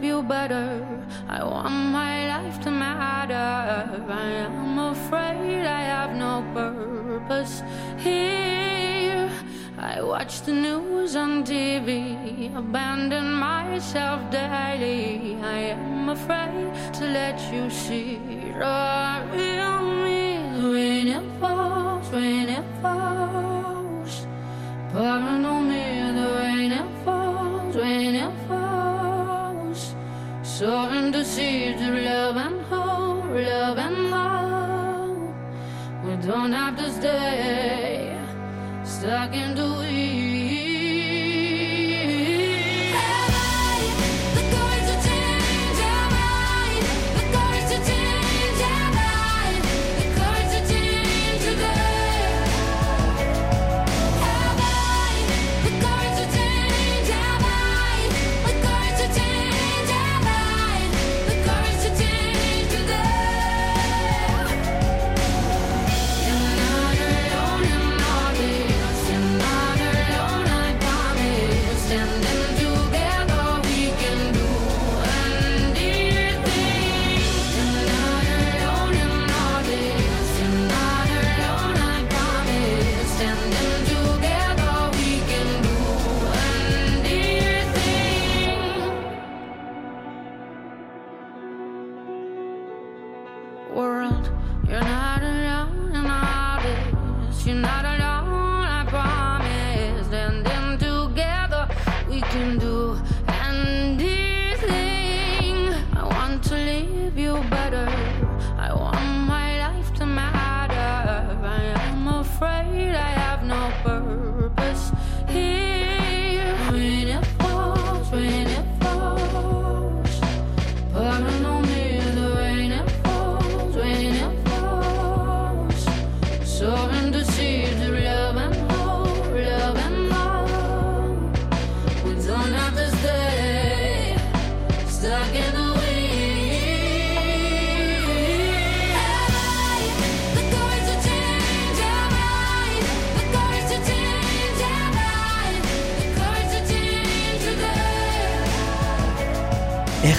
you 0.00 0.22
better. 0.22 0.86
I 1.28 1.42
want 1.42 1.72
my 1.72 2.28
life 2.28 2.60
to 2.60 2.70
matter. 2.70 3.34
I 3.34 4.46
am 4.46 4.78
afraid 4.78 5.66
I 5.66 5.80
have 5.80 6.14
no 6.14 6.44
purpose. 6.54 7.62
I 9.78 10.00
watch 10.00 10.40
the 10.40 10.54
news 10.54 11.16
on 11.16 11.44
TV, 11.44 12.56
abandon 12.56 13.34
myself 13.34 14.30
daily. 14.30 15.36
I 15.42 15.76
am 15.76 16.08
afraid 16.08 16.72
to 16.94 17.04
let 17.04 17.38
you 17.52 17.68
see 17.68 18.16
the 18.16 18.54
real 19.36 19.82
me 20.02 20.38
when 20.72 21.08
it 21.08 21.40
falls, 21.40 22.08
when 22.08 22.48
it 22.48 22.64
falls. 22.80 24.26
Pouring 24.92 25.44
on 25.44 25.68
me 25.68 26.10
the 26.20 26.28
rain 26.38 26.72
it 26.72 27.04
falls, 27.04 27.76
when 27.76 28.14
it 28.14 28.34
falls. 28.48 29.94
Sowing 30.42 31.10
the 31.12 31.22
seeds 31.22 31.82
of 31.82 31.94
love 31.94 32.36
and 32.38 32.62
hope, 32.62 33.26
love 33.26 33.76
and 33.76 34.06
hope. 34.10 35.34
We 36.02 36.16
don't 36.26 36.52
have 36.52 36.78
to 36.78 36.90
stay 36.90 37.85
stuck 38.96 39.34
into 39.34 39.84
you. 39.92 40.15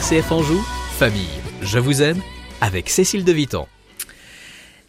RCF 0.08 0.32
Anjou, 0.32 0.62
famille, 0.98 1.28
je 1.62 1.80
vous 1.80 2.02
aime, 2.02 2.22
avec 2.62 2.90
Cécile 2.90 3.26
de 3.26 3.32
Vitan. 3.34 3.68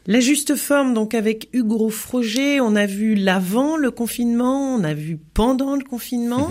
La 0.06 0.20
juste 0.20 0.54
forme, 0.54 0.94
donc 0.94 1.12
avec 1.12 1.48
Hugo 1.52 1.90
Froger, 1.90 2.60
on 2.60 2.76
a 2.76 2.86
vu 2.86 3.16
l'avant 3.16 3.76
le 3.76 3.90
confinement, 3.90 4.76
on 4.76 4.84
a 4.84 4.94
vu 4.94 5.18
pendant 5.34 5.74
le 5.74 5.82
confinement. 5.82 6.50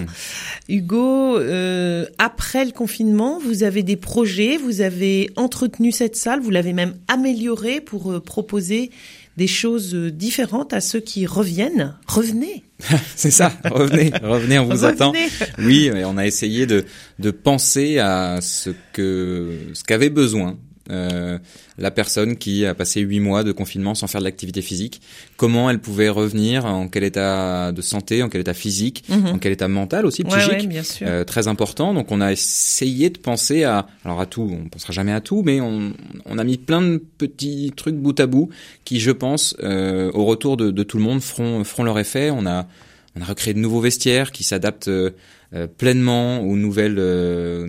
Hugo, 0.68 1.38
euh, 1.38 2.08
après 2.18 2.66
le 2.66 2.72
confinement, 2.72 3.40
vous 3.40 3.64
avez 3.64 3.84
des 3.84 3.96
projets, 3.96 4.58
vous 4.58 4.82
avez 4.82 5.30
entretenu 5.38 5.94
cette 5.94 6.18
salle, 6.18 6.42
vous 6.42 6.52
l'avez 6.52 6.74
même 6.74 6.96
améliorée 7.08 7.80
pour 7.80 8.12
euh, 8.12 8.20
proposer 8.20 8.92
des 9.38 9.48
choses 9.48 9.96
euh, 9.96 10.12
différentes 10.12 10.74
à 10.74 10.82
ceux 10.82 11.00
qui 11.00 11.26
reviennent. 11.26 11.96
Revenez 12.08 12.64
C'est 13.16 13.32
ça, 13.32 13.52
revenez, 13.72 14.12
revenez, 14.22 14.60
on 14.60 14.66
vous 14.66 14.86
attend. 14.86 15.14
Oui, 15.58 15.90
on 16.06 16.18
a 16.18 16.28
essayé 16.28 16.68
de, 16.68 16.86
de 17.18 17.32
penser 17.32 17.98
à 17.98 18.40
ce 18.42 18.70
que 18.94 19.58
ce 19.74 19.84
qu'avait 19.84 20.12
besoin 20.12 20.58
euh, 20.90 21.38
la 21.78 21.92
personne 21.92 22.38
qui 22.38 22.66
a 22.66 22.74
passé 22.74 23.02
huit 23.02 23.20
mois 23.20 23.44
de 23.44 23.52
confinement 23.52 23.96
sans 23.96 24.08
faire 24.08 24.22
de 24.22 24.26
l'activité 24.26 24.62
physique. 24.62 25.02
Comment 25.36 25.70
elle 25.70 25.80
pouvait 25.80 26.10
revenir, 26.10 26.66
en 26.66 26.88
quel 26.88 27.04
état 27.04 27.72
de 27.72 27.82
santé, 27.82 28.24
en 28.24 28.30
quel 28.30 28.42
état 28.42 28.54
physique, 28.54 29.04
Mhm. 29.10 29.28
en 29.28 29.38
quel 29.40 29.52
état 29.52 29.68
mental 29.68 30.06
aussi, 30.06 30.24
Ouais, 30.24 30.30
psychique. 30.38 30.52
ouais, 30.62 30.68
bien 30.68 30.84
sûr. 30.84 31.08
Euh, 31.10 31.24
très 31.24 31.48
important. 31.48 31.94
Donc 31.94 32.12
on 32.12 32.22
a 32.22 32.32
essayé 32.32 33.10
de 33.10 33.18
penser 33.18 33.64
à, 33.64 33.88
alors 34.06 34.20
à 34.22 34.26
tout, 34.26 34.50
on 34.66 34.70
pensera 34.70 34.94
jamais 34.94 35.12
à 35.14 35.22
tout, 35.22 35.44
mais 35.46 35.62
on, 35.62 35.94
on 36.26 36.38
a 36.38 36.44
mis 36.44 36.58
plein 36.58 36.82
de 36.82 37.04
petits 37.18 37.72
trucs 37.76 37.96
bout 37.96 38.20
à 38.20 38.26
bout 38.28 38.50
qui, 38.86 39.00
je 39.00 39.12
pense, 39.12 39.56
euh, 39.64 40.12
au 40.14 40.26
retour 40.26 40.58
de, 40.58 40.72
de 40.72 40.84
tout 40.84 40.98
le 40.98 41.04
monde, 41.04 41.22
feront, 41.22 41.64
feront 41.64 41.84
leur 41.84 42.00
effet. 42.00 42.32
On 42.32 42.46
a, 42.46 42.68
on 43.16 43.22
a 43.22 43.26
recréé 43.26 43.54
de 43.54 43.60
nouveaux 43.60 43.82
vestiaires 43.82 44.32
qui 44.32 44.44
s'adaptent 44.44 44.90
euh, 45.54 45.68
pleinement 45.68 46.42
aux 46.42 46.56
nouvelles 46.58 46.98
euh, 47.00 47.68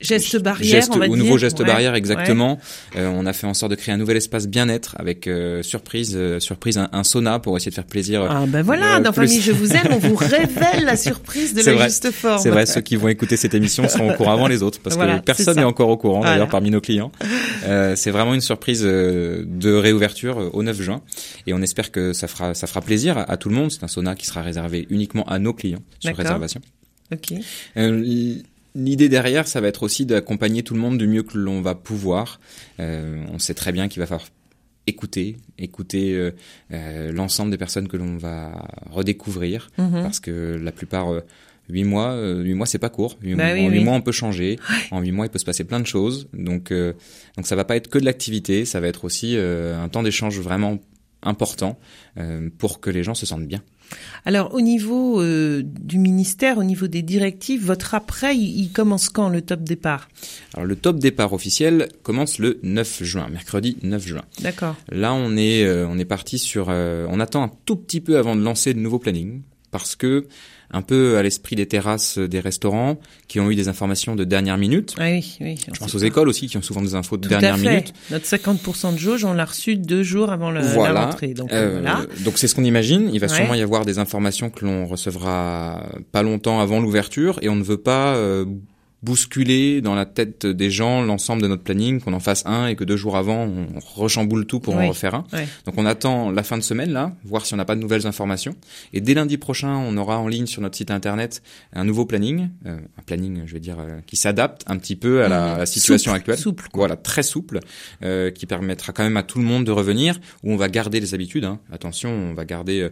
Gestes 0.00 0.36
barrières, 0.42 0.82
gestes- 0.82 0.90
on 0.94 0.98
va 0.98 1.06
aux 1.08 1.14
dire. 1.14 1.24
nouveaux 1.24 1.38
gestes 1.38 1.60
Ouais, 1.60 1.64
barrières 1.66 1.94
exactement. 1.94 2.58
Euh, 2.96 3.08
on 3.08 3.24
a 3.24 3.32
fait 3.32 3.46
en 3.46 3.54
sorte 3.54 3.70
de 3.70 3.76
créer 3.76 3.94
un 3.94 3.96
nouvel 3.96 4.18
espace 4.18 4.46
bien-être 4.46 4.94
avec 4.98 5.26
euh, 5.26 5.62
surprise, 5.62 6.12
euh, 6.14 6.40
surprise 6.40 6.76
un, 6.76 6.90
un 6.92 7.04
sauna 7.04 7.38
pour 7.38 7.56
essayer 7.56 7.70
de 7.70 7.74
faire 7.74 7.86
plaisir. 7.86 8.26
Ah 8.28 8.44
ben 8.46 8.60
voilà, 8.60 9.00
dans 9.00 9.12
plus. 9.12 9.26
Famille 9.28 9.40
Je 9.40 9.52
vous 9.52 9.72
aime, 9.72 9.88
on 9.92 9.96
vous 9.98 10.14
révèle 10.16 10.84
la 10.84 10.96
surprise 10.96 11.54
de 11.54 11.62
la 11.62 11.72
vrai, 11.72 11.84
juste 11.88 12.10
forme. 12.10 12.38
C'est 12.42 12.50
vrai, 12.50 12.66
ceux 12.66 12.82
qui 12.82 12.96
vont 12.96 13.08
écouter 13.08 13.38
cette 13.38 13.54
émission 13.54 13.88
seront 13.88 14.10
au 14.12 14.14
courant 14.14 14.34
avant 14.34 14.48
les 14.48 14.62
autres 14.62 14.80
parce 14.80 14.96
Voilà, 14.96 15.20
que 15.20 15.24
personne 15.24 15.56
n'est 15.56 15.64
encore 15.64 15.88
au 15.88 15.96
courant 15.96 16.18
Voilà. 16.18 16.32
d'ailleurs 16.34 16.48
parmi 16.50 16.70
nos 16.70 16.82
clients. 16.82 17.10
Euh, 17.64 17.96
c'est 17.96 18.10
vraiment 18.10 18.34
une 18.34 18.42
surprise 18.42 18.82
de 18.82 19.72
réouverture 19.74 20.50
au 20.52 20.62
9 20.62 20.82
juin 20.82 21.00
et 21.46 21.54
on 21.54 21.62
espère 21.62 21.90
que 21.90 22.12
ça 22.12 22.26
fera 22.28 22.52
ça 22.52 22.66
fera 22.66 22.82
plaisir 22.82 23.16
à, 23.16 23.22
à 23.30 23.36
tout 23.38 23.48
le 23.48 23.54
monde. 23.54 23.70
C'est 23.70 23.84
un 23.84 23.88
sauna 23.88 24.14
qui 24.14 24.26
sera 24.26 24.42
réservé 24.42 24.86
uniquement 24.90 25.24
à 25.24 25.38
nos 25.38 25.54
clients 25.54 25.82
sur 26.00 26.14
réservation. 26.14 26.60
Ok. 27.12 27.34
Euh, 27.76 28.34
L'idée 28.76 29.08
derrière, 29.08 29.46
ça 29.46 29.60
va 29.60 29.68
être 29.68 29.84
aussi 29.84 30.04
d'accompagner 30.04 30.64
tout 30.64 30.74
le 30.74 30.80
monde 30.80 30.98
du 30.98 31.06
mieux 31.06 31.22
que 31.22 31.38
l'on 31.38 31.60
va 31.62 31.76
pouvoir. 31.76 32.40
Euh, 32.80 33.24
on 33.32 33.38
sait 33.38 33.54
très 33.54 33.70
bien 33.70 33.86
qu'il 33.86 34.00
va 34.00 34.06
falloir 34.06 34.26
écouter, 34.88 35.36
écouter 35.58 36.12
euh, 36.14 36.32
euh, 36.72 37.12
l'ensemble 37.12 37.52
des 37.52 37.56
personnes 37.56 37.86
que 37.86 37.96
l'on 37.96 38.16
va 38.16 38.68
redécouvrir, 38.90 39.70
Mhm. 39.78 40.02
parce 40.02 40.18
que 40.18 40.58
la 40.60 40.72
plupart, 40.72 41.12
euh, 41.12 41.20
huit 41.68 41.84
mois, 41.84 42.16
huit 42.20 42.54
mois 42.54 42.66
c'est 42.66 42.80
pas 42.80 42.88
court. 42.90 43.16
Bah 43.22 43.52
oui, 43.54 43.60
en 43.64 43.68
huit 43.70 43.78
oui. 43.78 43.84
mois 43.84 43.94
on 43.94 44.02
peut 44.02 44.10
changer. 44.12 44.58
En 44.90 45.00
huit 45.00 45.12
mois 45.12 45.26
il 45.26 45.30
peut 45.30 45.38
se 45.38 45.44
passer 45.44 45.62
plein 45.64 45.78
de 45.80 45.86
choses. 45.86 46.26
Donc, 46.34 46.72
donc 46.72 47.46
ça 47.46 47.54
va 47.54 47.64
pas 47.64 47.76
être 47.76 47.88
que 47.88 47.98
de 48.00 48.04
l'activité, 48.04 48.64
ça 48.64 48.80
va 48.80 48.88
être 48.88 49.04
aussi 49.04 49.36
un 49.36 49.88
temps 49.88 50.02
d'échange 50.02 50.38
vraiment 50.40 50.78
important 51.24 51.78
euh, 52.18 52.48
pour 52.58 52.80
que 52.80 52.90
les 52.90 53.02
gens 53.02 53.14
se 53.14 53.26
sentent 53.26 53.46
bien. 53.46 53.62
Alors 54.24 54.54
au 54.54 54.60
niveau 54.60 55.20
euh, 55.20 55.62
du 55.64 55.98
ministère, 55.98 56.56
au 56.58 56.64
niveau 56.64 56.86
des 56.86 57.02
directives, 57.02 57.64
votre 57.64 57.94
après, 57.94 58.34
il, 58.36 58.60
il 58.60 58.72
commence 58.72 59.08
quand 59.10 59.28
le 59.28 59.42
top 59.42 59.62
départ? 59.62 60.08
Alors 60.54 60.66
le 60.66 60.76
top 60.76 60.98
départ 60.98 61.32
officiel 61.32 61.88
commence 62.02 62.38
le 62.38 62.58
9 62.62 63.02
juin, 63.02 63.28
mercredi 63.28 63.76
9 63.82 64.06
juin. 64.06 64.22
D'accord. 64.40 64.76
Là, 64.90 65.12
on 65.12 65.36
est, 65.36 65.64
euh, 65.64 65.86
on 65.88 65.98
est 65.98 66.04
parti 66.06 66.38
sur. 66.38 66.68
euh, 66.70 67.06
on 67.10 67.20
attend 67.20 67.42
un 67.42 67.50
tout 67.66 67.76
petit 67.76 68.00
peu 68.00 68.16
avant 68.16 68.34
de 68.36 68.42
lancer 68.42 68.72
de 68.72 68.78
nouveaux 68.80 68.98
plannings 68.98 69.42
parce 69.74 69.96
que 69.96 70.26
un 70.70 70.82
peu 70.82 71.18
à 71.18 71.22
l'esprit 71.24 71.56
des 71.56 71.66
terrasses 71.66 72.18
euh, 72.18 72.28
des 72.28 72.38
restaurants 72.38 72.98
qui 73.26 73.40
ont 73.40 73.50
eu 73.50 73.56
des 73.56 73.66
informations 73.68 74.14
de 74.14 74.22
dernière 74.22 74.56
minute. 74.56 74.94
Ah 74.98 75.06
oui, 75.10 75.36
oui. 75.40 75.56
Je 75.72 75.78
pense 75.80 75.92
aux 75.96 75.98
écoles 75.98 76.28
aussi 76.28 76.46
qui 76.46 76.56
ont 76.56 76.62
souvent 76.62 76.80
des 76.80 76.94
infos 76.94 77.16
de 77.16 77.22
Tout 77.22 77.28
dernière 77.28 77.54
à 77.54 77.58
fait. 77.58 77.68
minute. 77.70 77.92
Notre 78.12 78.24
50% 78.26 78.92
de 78.94 78.98
jauge, 78.98 79.24
on 79.24 79.32
l'a 79.34 79.44
reçu 79.44 79.76
deux 79.76 80.04
jours 80.04 80.30
avant 80.30 80.52
le, 80.52 80.60
la 80.60 80.66
Voilà. 80.68 81.06
rentrée. 81.06 81.34
Donc 81.34 81.52
Euh, 81.52 81.80
voilà. 81.80 82.06
donc 82.24 82.38
c'est 82.38 82.46
ce 82.46 82.54
qu'on 82.54 82.62
imagine. 82.64 83.10
Il 83.12 83.18
va 83.18 83.26
Ouais. 83.26 83.34
sûrement 83.34 83.54
y 83.54 83.62
avoir 83.62 83.84
des 83.84 83.98
informations 83.98 84.48
que 84.50 84.64
l'on 84.64 84.86
recevra 84.86 85.86
pas 86.12 86.22
longtemps 86.22 86.60
avant 86.60 86.78
l'ouverture 86.80 87.38
et 87.42 87.48
on 87.48 87.56
ne 87.56 87.64
veut 87.64 87.76
pas 87.82 88.14
euh, 88.14 88.44
bousculer 89.04 89.80
dans 89.80 89.94
la 89.94 90.06
tête 90.06 90.46
des 90.46 90.70
gens 90.70 91.02
l'ensemble 91.02 91.42
de 91.42 91.48
notre 91.48 91.62
planning, 91.62 92.00
qu'on 92.00 92.12
en 92.14 92.20
fasse 92.20 92.44
un 92.46 92.66
et 92.68 92.76
que 92.76 92.84
deux 92.84 92.96
jours 92.96 93.16
avant 93.16 93.44
on 93.44 93.66
rechamboule 93.94 94.46
tout 94.46 94.60
pour 94.60 94.74
Oui. 94.76 94.84
en 94.84 94.88
refaire 94.88 95.14
un. 95.14 95.24
Donc 95.66 95.74
on 95.76 95.84
attend 95.86 96.30
la 96.30 96.42
fin 96.42 96.56
de 96.56 96.62
semaine 96.62 96.90
là, 96.90 97.12
voir 97.24 97.44
si 97.46 97.54
on 97.54 97.56
n'a 97.56 97.64
pas 97.64 97.76
de 97.76 97.80
nouvelles 97.80 98.06
informations. 98.06 98.54
Et 98.92 99.00
dès 99.00 99.14
lundi 99.14 99.36
prochain, 99.38 99.74
on 99.76 99.96
aura 99.96 100.18
en 100.18 100.28
ligne 100.28 100.46
sur 100.46 100.62
notre 100.62 100.76
site 100.76 100.90
internet 100.90 101.42
un 101.74 101.84
nouveau 101.84 102.06
planning, 102.06 102.48
euh, 102.66 102.78
un 102.98 103.02
planning, 103.02 103.42
je 103.46 103.52
vais 103.54 103.60
dire, 103.60 103.76
euh, 103.78 104.00
qui 104.06 104.16
s'adapte 104.16 104.62
un 104.66 104.78
petit 104.78 104.96
peu 104.96 105.22
à 105.24 105.28
la, 105.28 105.54
à 105.54 105.58
la 105.58 105.66
situation 105.66 106.10
Souple, 106.12 106.16
actuelle. 106.18 106.38
Souple. 106.38 106.64
quoi. 106.72 106.78
Voilà, 106.84 106.96
très 106.96 107.22
souple, 107.22 107.60
euh, 108.02 108.30
qui 108.30 108.46
permettra 108.46 108.92
quand 108.92 109.04
même 109.04 109.16
à 109.16 109.22
tout 109.22 109.38
le 109.38 109.44
monde 109.44 109.64
de 109.64 109.70
revenir, 109.72 110.18
où 110.42 110.52
on 110.52 110.56
va 110.56 110.68
garder 110.68 111.00
les 111.00 111.14
habitudes. 111.14 111.44
hein. 111.44 111.60
Attention, 111.72 112.10
on 112.10 112.34
va 112.34 112.44
garder 112.44 112.88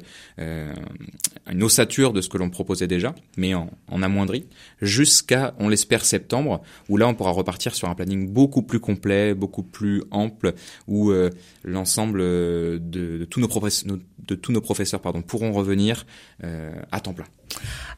une 1.51 1.62
ossature 1.62 2.12
de 2.12 2.20
ce 2.20 2.29
que 2.29 2.38
l'on 2.38 2.51
proposait 2.51 2.87
déjà, 2.87 3.14
mais 3.37 3.55
en, 3.55 3.70
en 3.88 4.03
amoindri, 4.03 4.46
jusqu'à, 4.81 5.55
on 5.59 5.68
l'espère, 5.68 6.02
septembre, 6.05 6.62
où 6.88 6.97
là, 6.97 7.09
on 7.09 7.15
pourra 7.15 7.31
repartir 7.31 7.75
sur 7.75 7.88
un 7.88 7.95
planning 7.95 8.29
beaucoup 8.29 8.62
plus 8.62 8.81
complet, 8.81 9.35
beaucoup 9.35 9.62
plus 9.62 10.03
ample, 10.11 10.55
où 10.87 11.11
euh, 11.11 11.31
l'ensemble 11.65 12.21
euh, 12.21 12.79
de, 12.81 13.25
tous 13.25 13.41
nos 13.41 13.49
professeurs, 13.49 13.99
de 14.27 14.35
tous 14.35 14.53
nos 14.53 14.61
professeurs, 14.61 15.01
pardon, 15.01 15.23
pourront 15.23 15.53
revenir 15.53 16.07
euh, 16.45 16.73
à 16.91 17.01
temps 17.01 17.12
plein. 17.12 17.27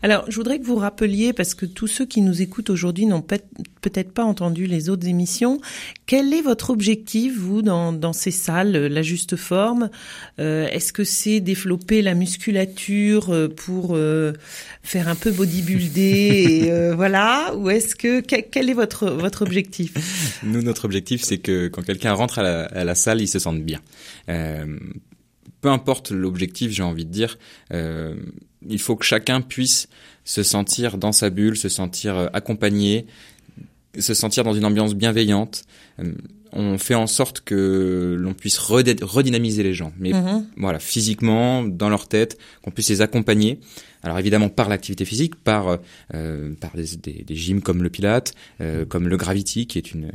Alors, 0.02 0.24
je 0.28 0.36
voudrais 0.36 0.58
que 0.58 0.64
vous 0.64 0.76
rappeliez, 0.76 1.32
parce 1.32 1.54
que 1.54 1.66
tous 1.66 1.86
ceux 1.86 2.06
qui 2.06 2.20
nous 2.20 2.42
écoutent 2.42 2.70
aujourd'hui 2.70 3.06
n'ont 3.06 3.22
peut- 3.22 3.40
peut-être 3.80 4.12
pas 4.12 4.24
entendu 4.24 4.66
les 4.66 4.88
autres 4.88 5.06
émissions, 5.06 5.60
quel 6.06 6.32
est 6.34 6.42
votre 6.42 6.70
objectif, 6.70 7.36
vous, 7.38 7.62
dans, 7.62 7.92
dans 7.92 8.12
ces 8.12 8.30
salles, 8.30 8.76
euh, 8.76 8.88
la 8.88 9.02
juste 9.02 9.36
forme? 9.36 9.88
Euh, 10.38 10.66
Est-ce 10.68 10.92
que 10.92 11.04
c'est 11.04 11.40
développer 11.40 12.02
la 12.02 12.14
musculature 12.14 13.30
euh, 13.32 13.48
pour 13.48 13.96
euh, 13.96 14.32
faire 14.82 15.08
un 15.08 15.14
peu 15.14 15.30
bodybuilder 15.30 16.00
et 16.64 16.70
euh, 16.72 16.94
voilà? 16.94 17.54
Ou 17.56 17.70
est-ce 17.70 17.96
que 17.96 18.20
que- 18.20 18.40
quel 18.50 18.68
est 18.68 18.74
votre 18.74 19.08
votre 19.10 19.42
objectif? 19.42 19.94
Nous, 20.42 20.62
notre 20.62 20.84
objectif, 20.84 21.22
c'est 21.22 21.38
que 21.38 21.68
quand 21.68 21.82
quelqu'un 21.82 22.12
rentre 22.12 22.38
à 22.38 22.42
la, 22.42 22.64
à 22.66 22.84
la 22.84 22.94
salle, 22.94 23.20
il 23.20 23.28
se 23.28 23.38
sente 23.38 23.62
bien. 23.62 23.80
Peu 25.60 25.68
importe 25.70 26.10
l'objectif, 26.10 26.70
j'ai 26.72 26.82
envie 26.82 27.06
de 27.06 27.10
dire, 27.10 27.38
il 27.72 28.78
faut 28.78 28.96
que 28.96 29.04
chacun 29.04 29.40
puisse 29.40 29.88
se 30.24 30.42
sentir 30.42 30.98
dans 30.98 31.12
sa 31.12 31.30
bulle, 31.30 31.56
se 31.56 31.68
sentir 31.68 32.28
accompagné, 32.34 33.06
se 33.98 34.14
sentir 34.14 34.44
dans 34.44 34.54
une 34.54 34.64
ambiance 34.64 34.94
bienveillante. 34.94 35.64
Euh, 36.00 36.12
on 36.52 36.78
fait 36.78 36.94
en 36.94 37.06
sorte 37.08 37.40
que 37.40 38.16
l'on 38.18 38.32
puisse 38.32 38.58
redynamiser 38.58 39.62
les 39.64 39.74
gens, 39.74 39.92
mais 39.98 40.12
Mhm. 40.12 40.46
voilà, 40.56 40.78
physiquement, 40.78 41.64
dans 41.64 41.88
leur 41.88 42.06
tête, 42.06 42.38
qu'on 42.62 42.70
puisse 42.70 42.88
les 42.90 43.00
accompagner. 43.00 43.58
Alors 44.02 44.18
évidemment 44.18 44.48
par 44.50 44.68
l'activité 44.68 45.04
physique, 45.04 45.34
par 45.34 45.78
euh, 46.14 46.52
par 46.60 46.70
des, 46.76 46.96
des, 47.02 47.24
des 47.24 47.34
gyms 47.36 47.60
comme 47.62 47.82
le 47.82 47.90
Pilate, 47.90 48.34
euh, 48.60 48.84
comme 48.84 49.08
le 49.08 49.16
Gravity, 49.16 49.66
qui 49.66 49.78
est 49.78 49.92
une, 49.92 50.12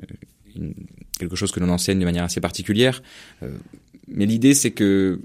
une- 0.56 0.74
quelque 1.20 1.36
chose 1.36 1.52
que 1.52 1.60
l'on 1.60 1.70
enseigne 1.70 2.00
de 2.00 2.06
manière 2.06 2.24
assez 2.24 2.40
particulière. 2.40 3.02
Euh, 3.44 3.50
mais 4.08 4.26
l'idée 4.26 4.54
c'est 4.54 4.72
que 4.72 5.20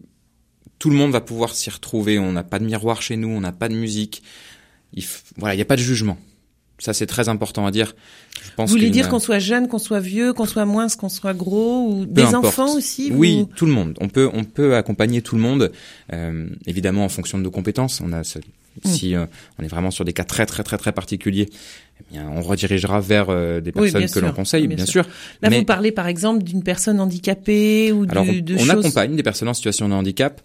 tout 0.81 0.91
le 0.91 0.97
monde 0.97 1.13
va 1.13 1.21
pouvoir 1.21 1.55
s'y 1.55 1.71
retrouver. 1.71 2.19
On 2.19 2.33
n'a 2.33 2.43
pas 2.43 2.59
de 2.59 2.65
miroir 2.65 3.03
chez 3.03 3.17
nous, 3.17 3.29
on 3.29 3.41
n'a 3.41 3.53
pas 3.53 3.69
de 3.69 3.75
musique. 3.77 4.23
Il 4.95 5.03
f- 5.05 5.23
voilà, 5.37 5.55
il 5.55 5.59
n'y 5.59 5.63
a 5.63 5.67
pas 5.67 5.77
de 5.77 5.83
jugement. 5.83 6.19
Ça 6.79 6.93
c'est 6.93 7.07
très 7.07 7.29
important 7.29 7.67
à 7.67 7.71
dire. 7.71 7.95
Je 8.43 8.51
pense 8.57 8.69
Vous 8.71 8.77
voulez 8.77 8.91
dire 8.91 9.09
qu'on 9.09 9.21
soit 9.21 9.39
jeune, 9.39 9.69
qu'on 9.69 9.79
soit 9.79 10.01
vieux, 10.01 10.33
qu'on 10.33 10.45
soit 10.45 10.65
moins, 10.65 10.89
qu'on 10.89 11.09
soit 11.09 11.33
gros, 11.35 11.89
ou 11.89 12.05
des 12.05 12.23
importe. 12.23 12.47
enfants 12.47 12.77
aussi 12.77 13.11
vous- 13.11 13.19
Oui, 13.19 13.47
tout 13.57 13.65
le 13.67 13.73
monde. 13.73 13.97
On 14.01 14.09
peut, 14.09 14.29
on 14.33 14.43
peut 14.45 14.75
accompagner 14.77 15.23
tout 15.23 15.37
le 15.37 15.43
monde, 15.43 15.71
euh, 16.13 16.49
évidemment 16.67 17.05
en 17.05 17.09
fonction 17.09 17.39
de 17.39 17.45
nos 17.45 17.51
compétences. 17.53 18.01
On 18.05 18.13
a, 18.13 18.25
ce- 18.25 18.39
Mm. 18.85 18.89
si 18.89 19.15
euh, 19.15 19.25
on 19.59 19.63
est 19.63 19.69
vraiment 19.69 19.93
sur 19.93 20.05
des 20.05 20.13
cas 20.13 20.25
très 20.25 20.47
très 20.47 20.65
très 20.65 20.77
très 20.77 20.91
particuliers, 20.91 21.49
eh 22.01 22.13
bien, 22.13 22.29
on 22.35 22.43
redirigera 22.43 23.01
vers 23.01 23.27
euh, 23.31 23.61
des 23.61 23.71
personnes 23.71 24.11
que 24.11 24.19
l'on 24.19 24.33
conseille, 24.33 24.67
Bien 24.67 24.75
bien, 24.79 24.85
sûr. 24.85 25.05
sûr. 25.05 25.13
Là, 25.43 25.51
Mais- 25.51 25.59
vous 25.61 25.65
parlez 25.65 25.93
par 25.93 26.09
exemple 26.09 26.43
d'une 26.43 26.65
personne 26.65 26.99
handicapée 26.99 27.93
ou 27.93 28.05
Alors, 28.09 28.25
du, 28.25 28.41
on, 28.41 28.43
de 28.43 28.55
on 28.57 28.59
choses. 28.59 28.71
accompagne 28.71 29.15
des 29.15 29.23
personnes 29.23 29.47
en 29.49 29.55
situation 29.55 29.89
de 29.89 29.95
handicap, 29.95 30.41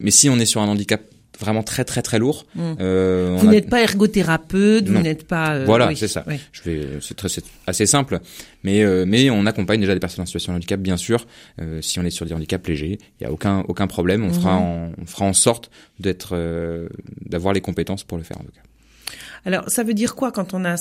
mais 0.00 0.10
si 0.10 0.28
on 0.28 0.36
est 0.40 0.46
sur 0.46 0.62
un 0.62 0.66
handicap 0.68 1.00
vraiment 1.40 1.62
très 1.62 1.84
très 1.84 2.02
très 2.02 2.18
lourd. 2.18 2.46
Mm. 2.54 2.60
Euh, 2.80 3.36
Vous 3.38 3.48
a- 3.48 3.50
n'êtes 3.52 3.68
pas 3.68 3.80
ergothérapeute, 3.82 4.88
vous 4.88 4.98
n'êtes 5.02 5.26
pas. 5.26 5.54
euh, 5.54 5.64
Voilà, 5.64 5.88
oui, 5.88 5.96
c'est 5.96 6.08
ça. 6.08 6.24
oui. 6.26 6.36
Je 6.52 6.62
vais, 6.62 6.88
c'est 7.00 7.14
très, 7.16 7.28
c'est 7.28 7.44
assez 7.66 7.86
simple, 7.86 8.20
mais 8.62 8.82
euh, 8.82 9.04
mais 9.06 9.30
on 9.30 9.46
accompagne 9.46 9.80
déjà 9.80 9.94
des 9.94 10.00
personnes 10.00 10.22
en 10.22 10.26
situation 10.26 10.52
de 10.52 10.56
handicap, 10.58 10.80
bien 10.80 10.96
sûr. 10.96 11.26
Euh, 11.60 11.80
si 11.82 11.98
on 11.98 12.04
est 12.04 12.10
sur 12.10 12.26
des 12.26 12.32
handicaps 12.32 12.66
légers, 12.68 12.98
il 13.20 13.24
y 13.24 13.26
a 13.26 13.32
aucun 13.32 13.64
aucun 13.68 13.86
problème. 13.86 14.24
On 14.24 14.32
fera 14.32 14.54
Mhm. 14.56 14.62
en, 14.62 14.92
on 15.02 15.06
fera 15.06 15.24
en 15.26 15.32
sorte 15.32 15.70
d'être 16.00 16.30
euh, 16.32 16.88
d'avoir 17.28 17.52
les 17.54 17.60
compétences 17.60 18.04
pour 18.04 18.18
le 18.18 18.24
faire 18.24 18.38
en 18.40 18.44
tout 18.44 18.52
cas. 18.52 18.60
Alors, 19.44 19.64
ça 19.68 19.82
veut 19.82 19.94
dire 19.94 20.14
quoi 20.14 20.32
quand 20.32 20.54
on 20.54 20.64
a 20.64 20.76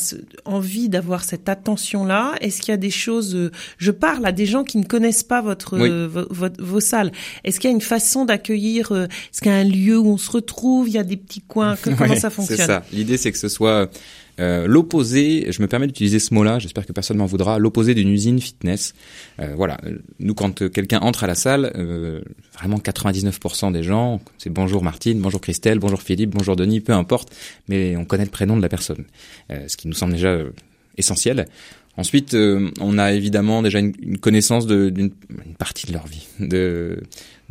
envie 0.45 0.87
d'avoir 0.89 1.23
cette 1.23 1.49
attention-là? 1.49 2.35
Est-ce 2.41 2.61
qu'il 2.61 2.71
y 2.71 2.73
a 2.73 2.77
des 2.77 2.89
choses 2.89 3.35
euh, 3.35 3.51
Je 3.77 3.91
parle 3.91 4.25
à 4.25 4.31
des 4.31 4.45
gens 4.45 4.63
qui 4.63 4.77
ne 4.77 4.85
connaissent 4.85 5.23
pas 5.23 5.41
votre, 5.41 5.77
Oui. 5.77 5.89
vo- 6.07 6.27
votre- 6.29 6.63
vos 6.63 6.79
salles. 6.79 7.11
Est-ce 7.43 7.59
qu'il 7.59 7.69
y 7.69 7.73
a 7.73 7.75
une 7.75 7.81
façon 7.81 8.25
d'accueillir 8.25 8.91
euh, 8.93 9.05
Est-ce 9.05 9.41
qu'il 9.41 9.51
y 9.51 9.55
a 9.55 9.57
un 9.57 9.63
lieu 9.65 9.97
où 9.97 10.07
on 10.07 10.17
se 10.17 10.31
retrouve? 10.31 10.87
Il 10.87 10.93
y 10.95 10.97
a 10.97 11.03
des 11.03 11.17
petits 11.17 11.41
coins? 11.41 11.75
Que- 11.75 11.89
Comment 11.97 12.11
Ouais, 12.13 12.19
ça 12.19 12.29
fonctionne? 12.29 12.57
C'est 12.57 12.65
ça. 12.65 12.83
L'idée, 12.93 13.17
c'est 13.17 13.31
que 13.31 13.37
ce 13.37 13.49
soit 13.49 13.89
euh, 14.39 14.67
l'opposé. 14.67 15.51
Je 15.51 15.61
me 15.61 15.67
permets 15.67 15.87
d'utiliser 15.87 16.19
ce 16.19 16.33
mot-là. 16.33 16.59
J'espère 16.59 16.85
que 16.85 16.91
personne 16.91 17.17
m'en 17.17 17.25
voudra. 17.25 17.59
L'opposé 17.59 17.93
d'une 17.93 18.09
usine 18.09 18.39
fitness. 18.39 18.93
Euh, 19.39 19.53
voilà. 19.55 19.79
Nous, 20.19 20.33
quand 20.33 20.69
quelqu'un 20.69 20.99
entre 20.99 21.23
à 21.23 21.27
la 21.27 21.35
salle, 21.35 21.71
euh, 21.75 22.21
vraiment 22.53 22.77
99% 22.77 23.71
des 23.71 23.83
gens, 23.83 24.21
c'est 24.37 24.49
bonjour 24.49 24.83
Martine, 24.83 25.19
bonjour 25.19 25.41
Christelle, 25.41 25.79
bonjour 25.79 26.01
Philippe, 26.01 26.31
bonjour 26.31 26.55
Denis, 26.55 26.81
peu 26.81 26.93
importe, 26.93 27.33
mais 27.67 27.95
on 27.97 28.05
connaît 28.05 28.25
le 28.25 28.31
prénom 28.31 28.57
de 28.57 28.61
la 28.61 28.69
personne, 28.69 29.05
Euh, 29.51 29.67
ce 29.67 29.77
qui 29.77 29.87
nous 29.87 29.93
semble 29.93 30.13
déjà 30.13 30.29
euh, 30.29 30.49
essentiel. 30.97 31.47
Ensuite, 31.95 32.33
euh, 32.33 32.71
on 32.79 32.97
a 32.97 33.13
évidemment 33.13 33.61
déjà 33.61 33.79
une, 33.79 33.93
une 34.01 34.17
connaissance 34.17 34.65
d'une 34.65 35.11
une 35.45 35.55
partie 35.57 35.85
de 35.85 35.93
leur 35.93 36.07
vie, 36.07 36.27
de 36.39 37.03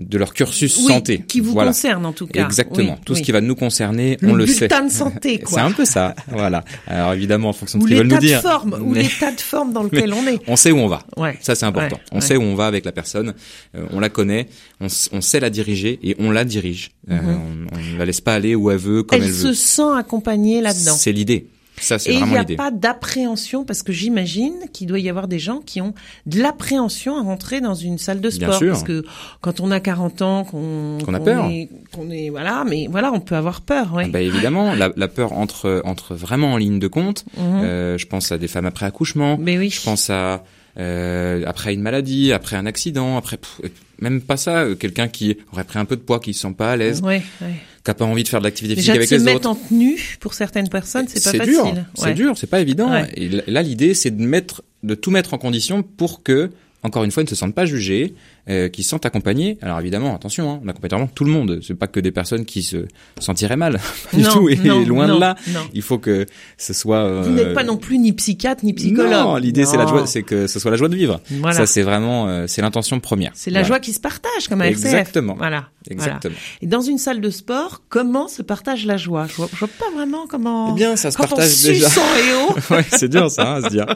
de 0.09 0.19
leur 0.19 0.35
cursus 0.35 0.77
Oui, 0.79 0.87
santé. 0.87 1.25
qui 1.27 1.41
vous 1.41 1.53
voilà. 1.53 1.71
concerne 1.71 2.05
en 2.07 2.13
tout 2.13 2.27
cas. 2.27 2.45
Exactement. 2.45 2.95
Oui, 2.95 3.03
Tout 3.05 3.15
ce 3.15 3.23
qui 3.23 3.33
va 3.33 3.41
nous 3.41 3.55
concerner, 3.55 4.19
le 4.21 4.31
on 4.31 4.35
le 4.35 4.47
sait. 4.47 4.69
de 4.69 4.75
santé, 4.91 5.39
C'est 5.39 5.43
quoi. 5.45 5.63
un 5.63 5.73
peu 5.73 5.85
ça, 5.85 6.15
voilà. 6.29 6.65
Alors 6.87 7.13
évidemment, 7.15 7.49
en 7.51 7.53
fonction 7.53 7.79
de 7.79 7.85
Ou 7.85 7.87
ce 7.87 7.93
qu'ils 7.93 7.99
veulent 7.99 8.07
nous 8.09 8.15
l'état 8.19 8.21
de 8.23 8.27
dire. 8.27 8.43
forme, 8.43 8.75
ou 8.83 8.91
mais 8.93 9.03
l'état 9.03 9.31
de 9.33 9.41
forme 9.41 9.73
dans 9.73 9.83
lequel 9.85 10.13
on 10.13 10.27
est. 10.27 10.41
on 10.47 10.57
sait 10.57 10.71
où 10.73 10.79
on 10.79 10.89
va. 10.89 11.03
Ouais. 11.17 11.37
Ça, 11.41 11.55
c'est 11.55 11.67
important. 11.67 11.97
Ouais, 11.97 12.03
on 12.13 12.17
ouais. 12.17 12.21
sait 12.21 12.37
où 12.37 12.43
on 12.43 12.55
va 12.55 12.67
avec 12.67 12.85
la 12.85 12.93
personne. 12.93 13.35
euh, 13.77 13.87
on 13.93 14.01
la 14.01 14.09
connaît. 14.09 14.49
On, 14.81 14.89
sait 15.21 15.39
la 15.41 15.51
diriger 15.51 15.99
et 16.03 16.17
on 16.19 16.31
la 16.31 16.45
dirige. 16.45 16.91
Euh, 17.11 17.19
on, 17.23 17.77
on 17.77 17.93
ne 17.95 17.99
la 17.99 18.05
laisse 18.05 18.21
pas 18.21 18.35
aller 18.35 18.55
où 18.55 18.71
elle 18.71 18.79
veut, 18.79 19.03
comme 19.05 19.19
Mhm. 19.19 19.25
Elle 19.25 19.31
elle, 19.31 19.37
se 19.37 19.47
veut. 19.49 19.55
sent 19.55 19.83
accompagnée 19.97 20.61
là-dedans. 20.61 20.95
C'est 20.97 21.13
l'idée. 21.13 21.47
Ça, 21.79 21.99
c'est 21.99 22.11
Et 22.13 22.15
il 22.15 22.25
n'y 22.27 22.37
a 22.37 22.45
pas 22.45 22.71
d'appréhension 22.71 23.65
parce 23.65 23.83
que 23.83 23.93
j'imagine 23.93 24.53
qu'il 24.73 24.87
doit 24.87 24.99
y 25.01 25.09
avoir 25.09 25.27
des 25.27 25.39
gens 25.39 25.61
qui 25.61 25.81
ont 25.81 25.95
de 26.27 26.41
l'appréhension 26.41 27.19
à 27.19 27.23
rentrer 27.23 27.61
dans 27.61 27.75
une 27.75 27.99
salle 27.99 28.21
de 28.21 28.29
Bien 28.29 28.47
sport 28.49 28.55
sûr. 28.59 28.73
parce 28.73 28.83
que 28.85 29.05
quand 29.41 29.61
on 29.61 29.71
a 29.71 29.81
40 29.81 30.23
ans, 30.23 30.45
qu'on 30.45 30.99
Qu'on 31.05 31.15
a 31.15 31.21
peur. 31.21 31.47
est, 31.47 31.69
qu'on 31.93 32.11
est 32.11 32.29
voilà, 32.31 32.65
mais 32.69 32.87
voilà, 32.91 33.11
on 33.13 33.21
peut 33.21 33.35
avoir 33.37 33.63
peur, 33.63 33.95
ouais. 33.95 34.05
Ah 34.07 34.11
bah, 34.11 34.21
évidemment, 34.21 34.75
la, 34.75 34.93
la 34.97 35.09
peur 35.09 35.33
entre 35.33 35.83
entre 35.85 36.15
vraiment 36.15 36.53
en 36.53 36.57
ligne 36.57 36.79
de 36.79 36.89
compte. 36.89 37.25
Mhm. 37.37 37.43
Euh, 37.63 37.99
je 37.99 38.07
pense 38.07 38.31
à 38.33 38.39
des 38.39 38.49
femmes 38.49 38.67
après 38.67 38.87
accouchement. 38.87 39.37
mais 39.41 39.59
oui. 39.59 39.71
Je 39.71 39.83
pense 39.83 40.11
à 40.11 40.45
euh, 40.79 41.43
après 41.47 41.75
une 41.75 41.83
maladie, 41.83 42.33
après 42.33 42.57
un 42.57 42.67
accident, 42.67 43.17
après 43.17 43.37
pff, 43.39 43.61
même 44.01 44.21
pas 44.21 44.37
ça, 44.37 44.59
euh, 44.61 44.75
quelqu'un 44.75 45.09
qui 45.09 45.37
aurait 45.53 45.65
pris 45.65 45.79
un 45.79 45.85
peu 45.85 45.97
de 45.97 46.01
poids, 46.01 46.19
qui 46.21 46.33
se 46.35 46.41
sent 46.49 46.55
pas 46.57 46.73
à 46.73 46.77
l'aise, 46.77 47.03
Ouais, 47.03 47.23
ouais. 47.41 47.55
Qui 47.85 47.91
a 47.91 47.95
pas 47.95 48.05
envie 48.05 48.23
de 48.23 48.29
faire 48.29 48.41
de 48.41 48.45
l'activité 48.45 48.75
Déjà 48.77 48.93
physique 48.93 48.95
de 48.95 48.99
avec 48.99 49.09
se 49.09 49.15
les 49.17 49.35
mettre 49.35 49.49
autres. 49.51 49.61
en 49.65 49.69
tenue 49.69 50.17
pour 50.21 50.35
certaines 50.35 50.69
personnes, 50.69 51.07
c'est 51.09 51.37
pas 51.39 51.45
dur, 51.45 51.65
facile. 51.67 51.85
c'est 51.95 52.05
Ouais. 52.05 52.15
dur, 52.15 52.39
c'est 52.39 52.47
pas 52.47 52.61
évident. 52.61 52.91
Ouais. 52.91 53.11
Et 53.17 53.29
là, 53.51 53.63
l'idée, 53.63 53.95
c'est 53.95 54.11
de 54.17 54.23
mettre, 54.23 54.63
de 54.83 54.95
tout 54.95 55.11
mettre 55.11 55.35
en 55.35 55.39
condition 55.39 55.83
pour 55.83 56.23
que, 56.23 56.51
encore 56.83 57.05
une 57.05 57.11
fois, 57.11 57.23
ils 57.23 57.27
ne 57.27 57.31
se 57.31 57.37
sentent 57.37 57.55
pas 57.55 57.65
jugés, 57.67 58.15
euh, 58.49 58.69
qu'ils 58.69 58.83
se 58.85 58.91
sentent 58.91 59.07
accompagnés. 59.07 59.57
Alors 59.63 59.79
évidemment, 59.81 60.15
attention, 60.15 60.51
hein, 60.51 60.61
on 60.65 60.69
accompagne 60.69 60.91
vraiment 60.91 61.07
tout 61.07 61.25
le 61.25 61.31
monde. 61.31 61.61
C'est 61.63 61.75
pas 61.75 61.87
que 61.87 62.01
des 62.01 62.11
personnes 62.11 62.45
qui 62.45 62.63
se 62.63 62.87
sentiraient 63.21 63.57
mal, 63.57 63.79
pas 64.11 64.17
du 64.17 64.23
Non, 64.25 64.31
tout. 64.33 64.49
Et 64.49 64.57
non, 64.57 64.85
loin 64.85 65.07
non, 65.07 65.15
de 65.17 65.21
là, 65.21 65.37
il 65.75 65.83
faut 65.83 65.99
que 65.99 66.27
ce 66.59 66.73
soit. 66.73 66.99
euh, 67.05 67.23
Vous 67.25 67.31
n'êtes 67.33 67.55
pas 67.55 67.63
non 67.65 67.77
plus 67.77 67.99
ni 67.99 68.13
psychiatre 68.13 68.65
ni 68.65 68.73
psychologue. 68.73 69.11
Non, 69.13 69.37
l'idée 69.37 69.65
c'est 69.65 69.77
la 69.77 69.87
joie, 69.87 70.07
c'est 70.07 70.23
que 70.23 70.47
ce 70.47 70.59
soit 70.59 70.71
la 70.71 70.77
joie 70.77 70.89
de 70.89 70.97
vivre. 70.97 71.21
Voilà. 71.31 71.57
Ça 71.57 71.67
c'est 71.67 71.83
vraiment, 71.83 72.29
euh, 72.29 72.47
c'est 72.49 72.63
l'intention 72.63 72.99
première. 73.01 73.31
C'est 73.35 73.51
la 73.51 73.61
Voilà. 73.61 73.69
joie 73.69 73.81
qui 73.81 73.93
se 73.93 74.01
partage 74.01 74.49
comme 74.49 74.61
un 74.61 74.65
RCF. 74.65 74.85
Exactement. 74.87 75.35
Voilà. 75.37 75.53
Voilà. 75.53 75.69
Exactement. 75.91 76.35
Et 76.63 76.67
dans 76.67 76.81
une 76.81 76.99
salle 76.99 77.21
de 77.21 77.31
sport, 77.31 77.83
comment 77.89 78.29
se 78.29 78.41
partage 78.43 78.87
la 78.87 78.97
joie? 78.97 79.27
Je 79.29 79.35
vois, 79.35 79.49
je 79.53 79.59
vois 79.59 79.69
pas 79.69 79.91
vraiment 79.95 80.27
comment. 80.29 80.73
Eh 80.73 80.77
bien, 80.77 80.95
ça 80.97 81.11
se 81.11 81.17
Quand 81.17 81.25
partage 81.27 81.51
on 81.65 81.69
déjà. 81.69 81.89
ouais, 82.71 82.85
c'est 82.91 83.09
dur 83.09 83.31
ça, 83.31 83.55
hein, 83.55 83.55
à 83.57 83.63
se 83.63 83.69
dire. 83.69 83.87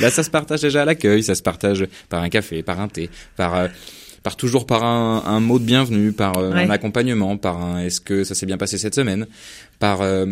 Là, 0.00 0.10
ça 0.10 0.22
se 0.24 0.30
partage 0.30 0.60
déjà 0.62 0.82
à 0.82 0.84
l'accueil, 0.84 1.22
ça 1.22 1.34
se 1.36 1.42
partage 1.42 1.86
par 2.08 2.20
un 2.22 2.28
café, 2.36 2.62
par 2.62 2.78
un 2.80 2.88
thé, 2.88 3.08
par 3.36 3.50
euh, 3.54 3.68
par 4.22 4.34
toujours 4.36 4.66
par 4.66 4.82
un, 4.82 5.22
un 5.36 5.40
mot 5.40 5.58
de 5.58 5.64
bienvenue, 5.64 6.10
par 6.12 6.32
euh, 6.36 6.50
Ouais. 6.52 6.64
un 6.66 6.70
accompagnement, 6.70 7.36
par 7.36 7.56
un 7.62 7.78
est-ce 7.86 8.00
que 8.00 8.24
ça 8.24 8.34
s'est 8.34 8.46
bien 8.50 8.58
passé 8.58 8.76
cette 8.78 8.94
semaine, 9.00 9.26
par 9.78 9.98
euh, 10.02 10.26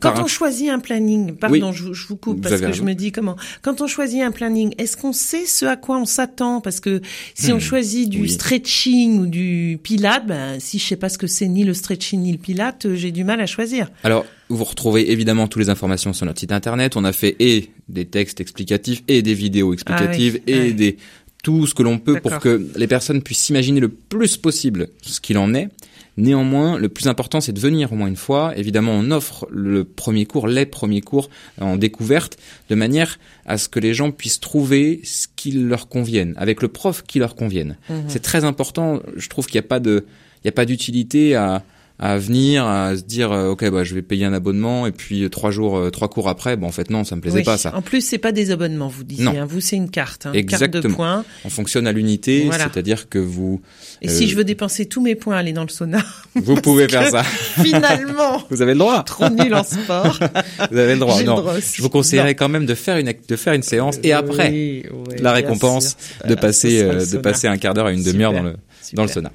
Quand 0.00 0.22
on 0.22 0.26
choisit 0.26 0.68
un 0.70 0.78
planning, 0.78 1.32
pardon, 1.34 1.72
je, 1.72 1.84
vous- 1.84 1.94
je 1.94 2.06
vous 2.06 2.16
coupe 2.16 2.36
Vous 2.36 2.42
parce 2.42 2.54
avez 2.54 2.66
que 2.66 2.72
je 2.72 2.82
me 2.82 2.94
dis 2.94 3.12
comment. 3.12 3.36
Quand 3.62 3.80
on 3.80 3.86
choisit 3.86 4.22
un 4.22 4.30
planning, 4.30 4.74
est-ce 4.78 4.96
qu'on 4.96 5.12
sait 5.12 5.46
ce 5.46 5.64
à 5.66 5.76
quoi 5.76 5.98
on 5.98 6.04
s'attend? 6.04 6.60
Parce 6.60 6.80
que 6.80 7.00
si 7.34 7.52
on 7.52 7.56
Hmm, 7.56 7.60
choisit 7.60 8.08
du 8.08 8.22
oui. 8.22 8.28
stretching 8.28 9.18
ou 9.20 9.26
du 9.26 9.78
pilate, 9.82 10.26
ben 10.26 10.58
si 10.60 10.78
je 10.78 10.84
sais 10.86 10.96
pas 10.96 11.08
ce 11.08 11.18
que 11.18 11.26
c'est 11.26 11.48
ni 11.48 11.64
le 11.64 11.74
stretching 11.74 12.20
ni 12.20 12.32
le 12.32 12.38
pilate, 12.38 12.86
euh, 12.86 12.94
j'ai 12.96 13.10
du 13.10 13.24
mal 13.24 13.40
à 13.40 13.46
choisir. 13.46 13.88
Alors, 14.04 14.24
vous 14.48 14.64
retrouvez 14.64 15.10
évidemment 15.12 15.48
toutes 15.48 15.62
les 15.62 15.70
informations 15.70 16.12
sur 16.12 16.26
notre 16.26 16.40
site 16.40 16.52
internet. 16.52 16.96
On 16.96 17.04
a 17.04 17.12
fait 17.12 17.36
et 17.40 17.70
des 17.88 18.04
textes 18.04 18.40
explicatifs 18.40 19.02
et 19.08 19.22
des 19.22 19.34
vidéos 19.34 19.72
explicatives 19.72 20.38
Ah 20.40 20.44
oui, 20.46 20.52
et 20.54 20.72
des 20.72 20.96
tout 21.42 21.66
ce 21.66 21.74
que 21.74 21.82
l'on 21.82 21.98
peut 21.98 22.20
pour 22.20 22.38
que 22.38 22.68
les 22.76 22.86
personnes 22.86 23.20
puissent 23.20 23.40
s'imaginer 23.40 23.80
le 23.80 23.88
plus 23.88 24.36
possible 24.36 24.88
ce 25.02 25.20
qu'il 25.20 25.38
en 25.38 25.54
est. 25.54 25.68
Néanmoins, 26.16 26.78
le 26.78 26.88
plus 26.88 27.06
important, 27.06 27.40
c'est 27.40 27.52
de 27.52 27.60
venir 27.60 27.92
au 27.92 27.96
moins 27.96 28.08
une 28.08 28.16
fois. 28.16 28.52
Évidemment, 28.56 28.92
on 28.92 29.10
offre 29.10 29.46
le 29.50 29.84
premier 29.84 30.26
cours, 30.26 30.46
les 30.46 30.66
premiers 30.66 31.00
cours 31.00 31.30
en 31.60 31.76
découverte, 31.76 32.36
de 32.68 32.74
manière 32.74 33.18
à 33.46 33.56
ce 33.56 33.68
que 33.68 33.80
les 33.80 33.94
gens 33.94 34.10
puissent 34.10 34.40
trouver 34.40 35.00
ce 35.04 35.26
qui 35.34 35.52
leur 35.52 35.88
convienne, 35.88 36.34
avec 36.36 36.60
le 36.60 36.68
prof 36.68 37.02
qui 37.02 37.18
leur 37.18 37.34
convienne. 37.34 37.76
Mhm. 37.88 38.04
C'est 38.08 38.22
très 38.22 38.44
important. 38.44 39.00
Je 39.16 39.28
trouve 39.28 39.46
qu'il 39.46 39.54
n'y 39.54 39.64
a 39.64 39.68
pas 39.68 39.80
de, 39.80 40.04
il 40.42 40.46
y 40.46 40.48
a 40.48 40.52
pas 40.52 40.66
d'utilité 40.66 41.34
à, 41.34 41.64
à 42.04 42.18
venir, 42.18 42.66
à 42.66 42.96
se 42.96 43.02
dire, 43.02 43.30
euh, 43.30 43.50
ok, 43.50 43.70
bah, 43.70 43.84
je 43.84 43.94
vais 43.94 44.02
payer 44.02 44.24
un 44.24 44.32
abonnement 44.32 44.88
et 44.88 44.90
puis 44.90 45.22
euh, 45.22 45.28
trois 45.28 45.52
jours, 45.52 45.76
euh, 45.78 45.90
trois 45.90 46.08
cours 46.08 46.28
après, 46.28 46.56
bah, 46.56 46.66
en 46.66 46.72
fait, 46.72 46.90
non, 46.90 47.04
ça 47.04 47.14
me 47.14 47.20
plaisait 47.20 47.38
Oui. 47.38 47.44
pas, 47.44 47.56
ça. 47.56 47.72
En 47.76 47.80
plus, 47.80 48.00
c'est 48.00 48.18
pas 48.18 48.32
des 48.32 48.50
abonnements, 48.50 48.88
vous 48.88 49.04
disiez. 49.04 49.24
Non. 49.24 49.40
hein. 49.40 49.46
Vous, 49.48 49.60
c'est 49.60 49.76
une 49.76 49.88
carte, 49.88 50.26
hein, 50.26 50.32
une 50.34 50.44
carte 50.46 50.62
de 50.62 50.66
Exactement. 50.66 50.94
points. 50.96 51.24
On 51.44 51.48
fonctionne 51.48 51.86
à 51.86 51.92
l'unité, 51.92 52.42
Voilà. 52.46 52.64
c'est-à-dire 52.64 53.08
que 53.08 53.20
vous, 53.20 53.60
Et 54.02 54.08
Euh, 54.08 54.10
si 54.10 54.26
je 54.28 54.36
veux 54.36 54.42
dépenser 54.42 54.86
tous 54.86 55.00
mes 55.00 55.14
points, 55.14 55.36
aller 55.36 55.52
dans 55.52 55.62
le 55.62 55.68
sauna, 55.68 56.02
vous 56.34 56.56
pouvez 56.56 56.88
faire 56.88 57.08
ça. 57.08 57.22
finalement, 57.62 58.42
Vous 58.50 58.62
avez 58.62 58.72
le 58.72 58.78
droit. 58.80 59.02
trop 59.04 59.28
nul 59.28 59.54
en 59.54 59.62
sport. 59.62 60.18
Vous 60.72 60.78
avez 60.78 60.94
le 60.94 60.98
droit. 61.00 61.18
Le 61.20 61.24
Non. 61.24 61.36
droit. 61.36 61.54
Je 61.60 61.82
vous 61.82 61.88
conseillerais 61.88 62.34
quand 62.34 62.48
même 62.48 62.66
de 62.66 62.74
faire 62.74 62.96
une, 62.96 63.12
de 63.28 63.36
faire 63.36 63.52
une 63.52 63.62
séance 63.62 63.98
et 64.02 64.12
après, 64.12 64.50
Oui, 64.50 64.82
oui, 64.92 65.14
la 65.20 65.32
récompense 65.32 65.96
sûr. 66.18 66.28
de 66.28 66.34
passer, 66.34 66.82
euh, 66.82 67.04
de 67.06 67.18
passer 67.18 67.46
un 67.46 67.58
quart 67.58 67.74
d'heure 67.74 67.86
à 67.86 67.92
une 67.92 68.02
demi-heure 68.02 68.32
dans 68.32 68.42
le, 68.42 68.54
dans 68.92 69.02
le 69.02 69.08
sauna. 69.08 69.32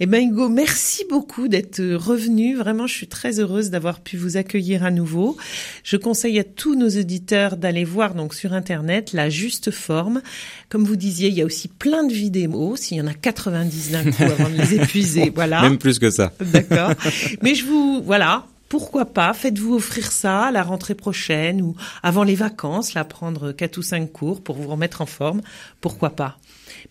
Eh 0.00 0.06
ben 0.06 0.22
Hugo, 0.22 0.48
merci 0.48 1.04
beaucoup 1.08 1.48
d'être 1.48 1.80
revenu. 1.80 2.56
Vraiment, 2.56 2.86
je 2.86 2.94
suis 2.94 3.08
très 3.08 3.40
heureuse 3.40 3.70
d'avoir 3.70 4.00
pu 4.00 4.16
vous 4.16 4.36
accueillir 4.36 4.84
à 4.84 4.90
nouveau. 4.90 5.36
Je 5.84 5.96
conseille 5.96 6.38
à 6.38 6.44
tous 6.44 6.74
nos 6.74 6.88
auditeurs 6.88 7.56
d'aller 7.56 7.84
voir 7.84 8.14
donc 8.14 8.34
sur 8.34 8.52
internet 8.52 9.12
la 9.12 9.30
juste 9.30 9.70
forme. 9.70 10.22
Comme 10.68 10.84
vous 10.84 10.96
disiez, 10.96 11.28
il 11.28 11.34
y 11.34 11.42
a 11.42 11.44
aussi 11.44 11.68
plein 11.68 12.04
de 12.04 12.12
vidéos. 12.12 12.76
S'il 12.76 12.98
y 12.98 13.00
en 13.00 13.06
a 13.06 13.14
90 13.14 13.90
d'un 13.90 14.10
coup 14.10 14.22
avant 14.22 14.50
de 14.50 14.56
les 14.56 14.74
épuiser, 14.80 15.32
voilà. 15.34 15.62
Même 15.62 15.78
plus 15.78 15.98
que 15.98 16.10
ça. 16.10 16.32
D'accord. 16.40 16.92
Mais 17.42 17.54
je 17.54 17.64
vous, 17.64 18.02
voilà. 18.04 18.46
Pourquoi 18.68 19.06
pas 19.06 19.32
Faites-vous 19.32 19.74
offrir 19.74 20.12
ça 20.12 20.46
à 20.46 20.50
la 20.50 20.62
rentrée 20.62 20.94
prochaine 20.94 21.62
ou 21.62 21.74
avant 22.02 22.22
les 22.22 22.34
vacances, 22.34 22.94
là, 22.94 23.04
prendre 23.04 23.52
quatre 23.52 23.78
ou 23.78 23.82
cinq 23.82 24.12
cours 24.12 24.42
pour 24.42 24.56
vous 24.56 24.68
remettre 24.68 25.00
en 25.00 25.06
forme? 25.06 25.40
Pourquoi 25.80 26.10
pas? 26.10 26.38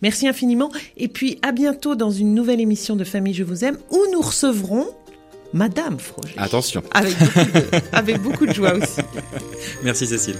Merci 0.02 0.26
infiniment. 0.26 0.70
Et 0.96 1.08
puis, 1.08 1.38
à 1.42 1.52
bientôt 1.52 1.94
dans 1.94 2.10
une 2.10 2.34
nouvelle 2.34 2.60
émission 2.60 2.96
de 2.96 3.04
Famille 3.04 3.34
Je 3.34 3.44
vous 3.44 3.64
aime 3.64 3.78
où 3.90 4.00
nous 4.12 4.20
recevrons 4.20 4.88
Madame 5.52 5.98
Froger. 5.98 6.34
Attention. 6.36 6.82
Avec 6.92 7.16
beaucoup 7.18 7.52
de, 7.52 7.96
avec 7.96 8.20
beaucoup 8.20 8.46
de 8.46 8.52
joie 8.52 8.74
aussi. 8.74 9.00
Merci 9.82 10.06
Cécile. 10.06 10.36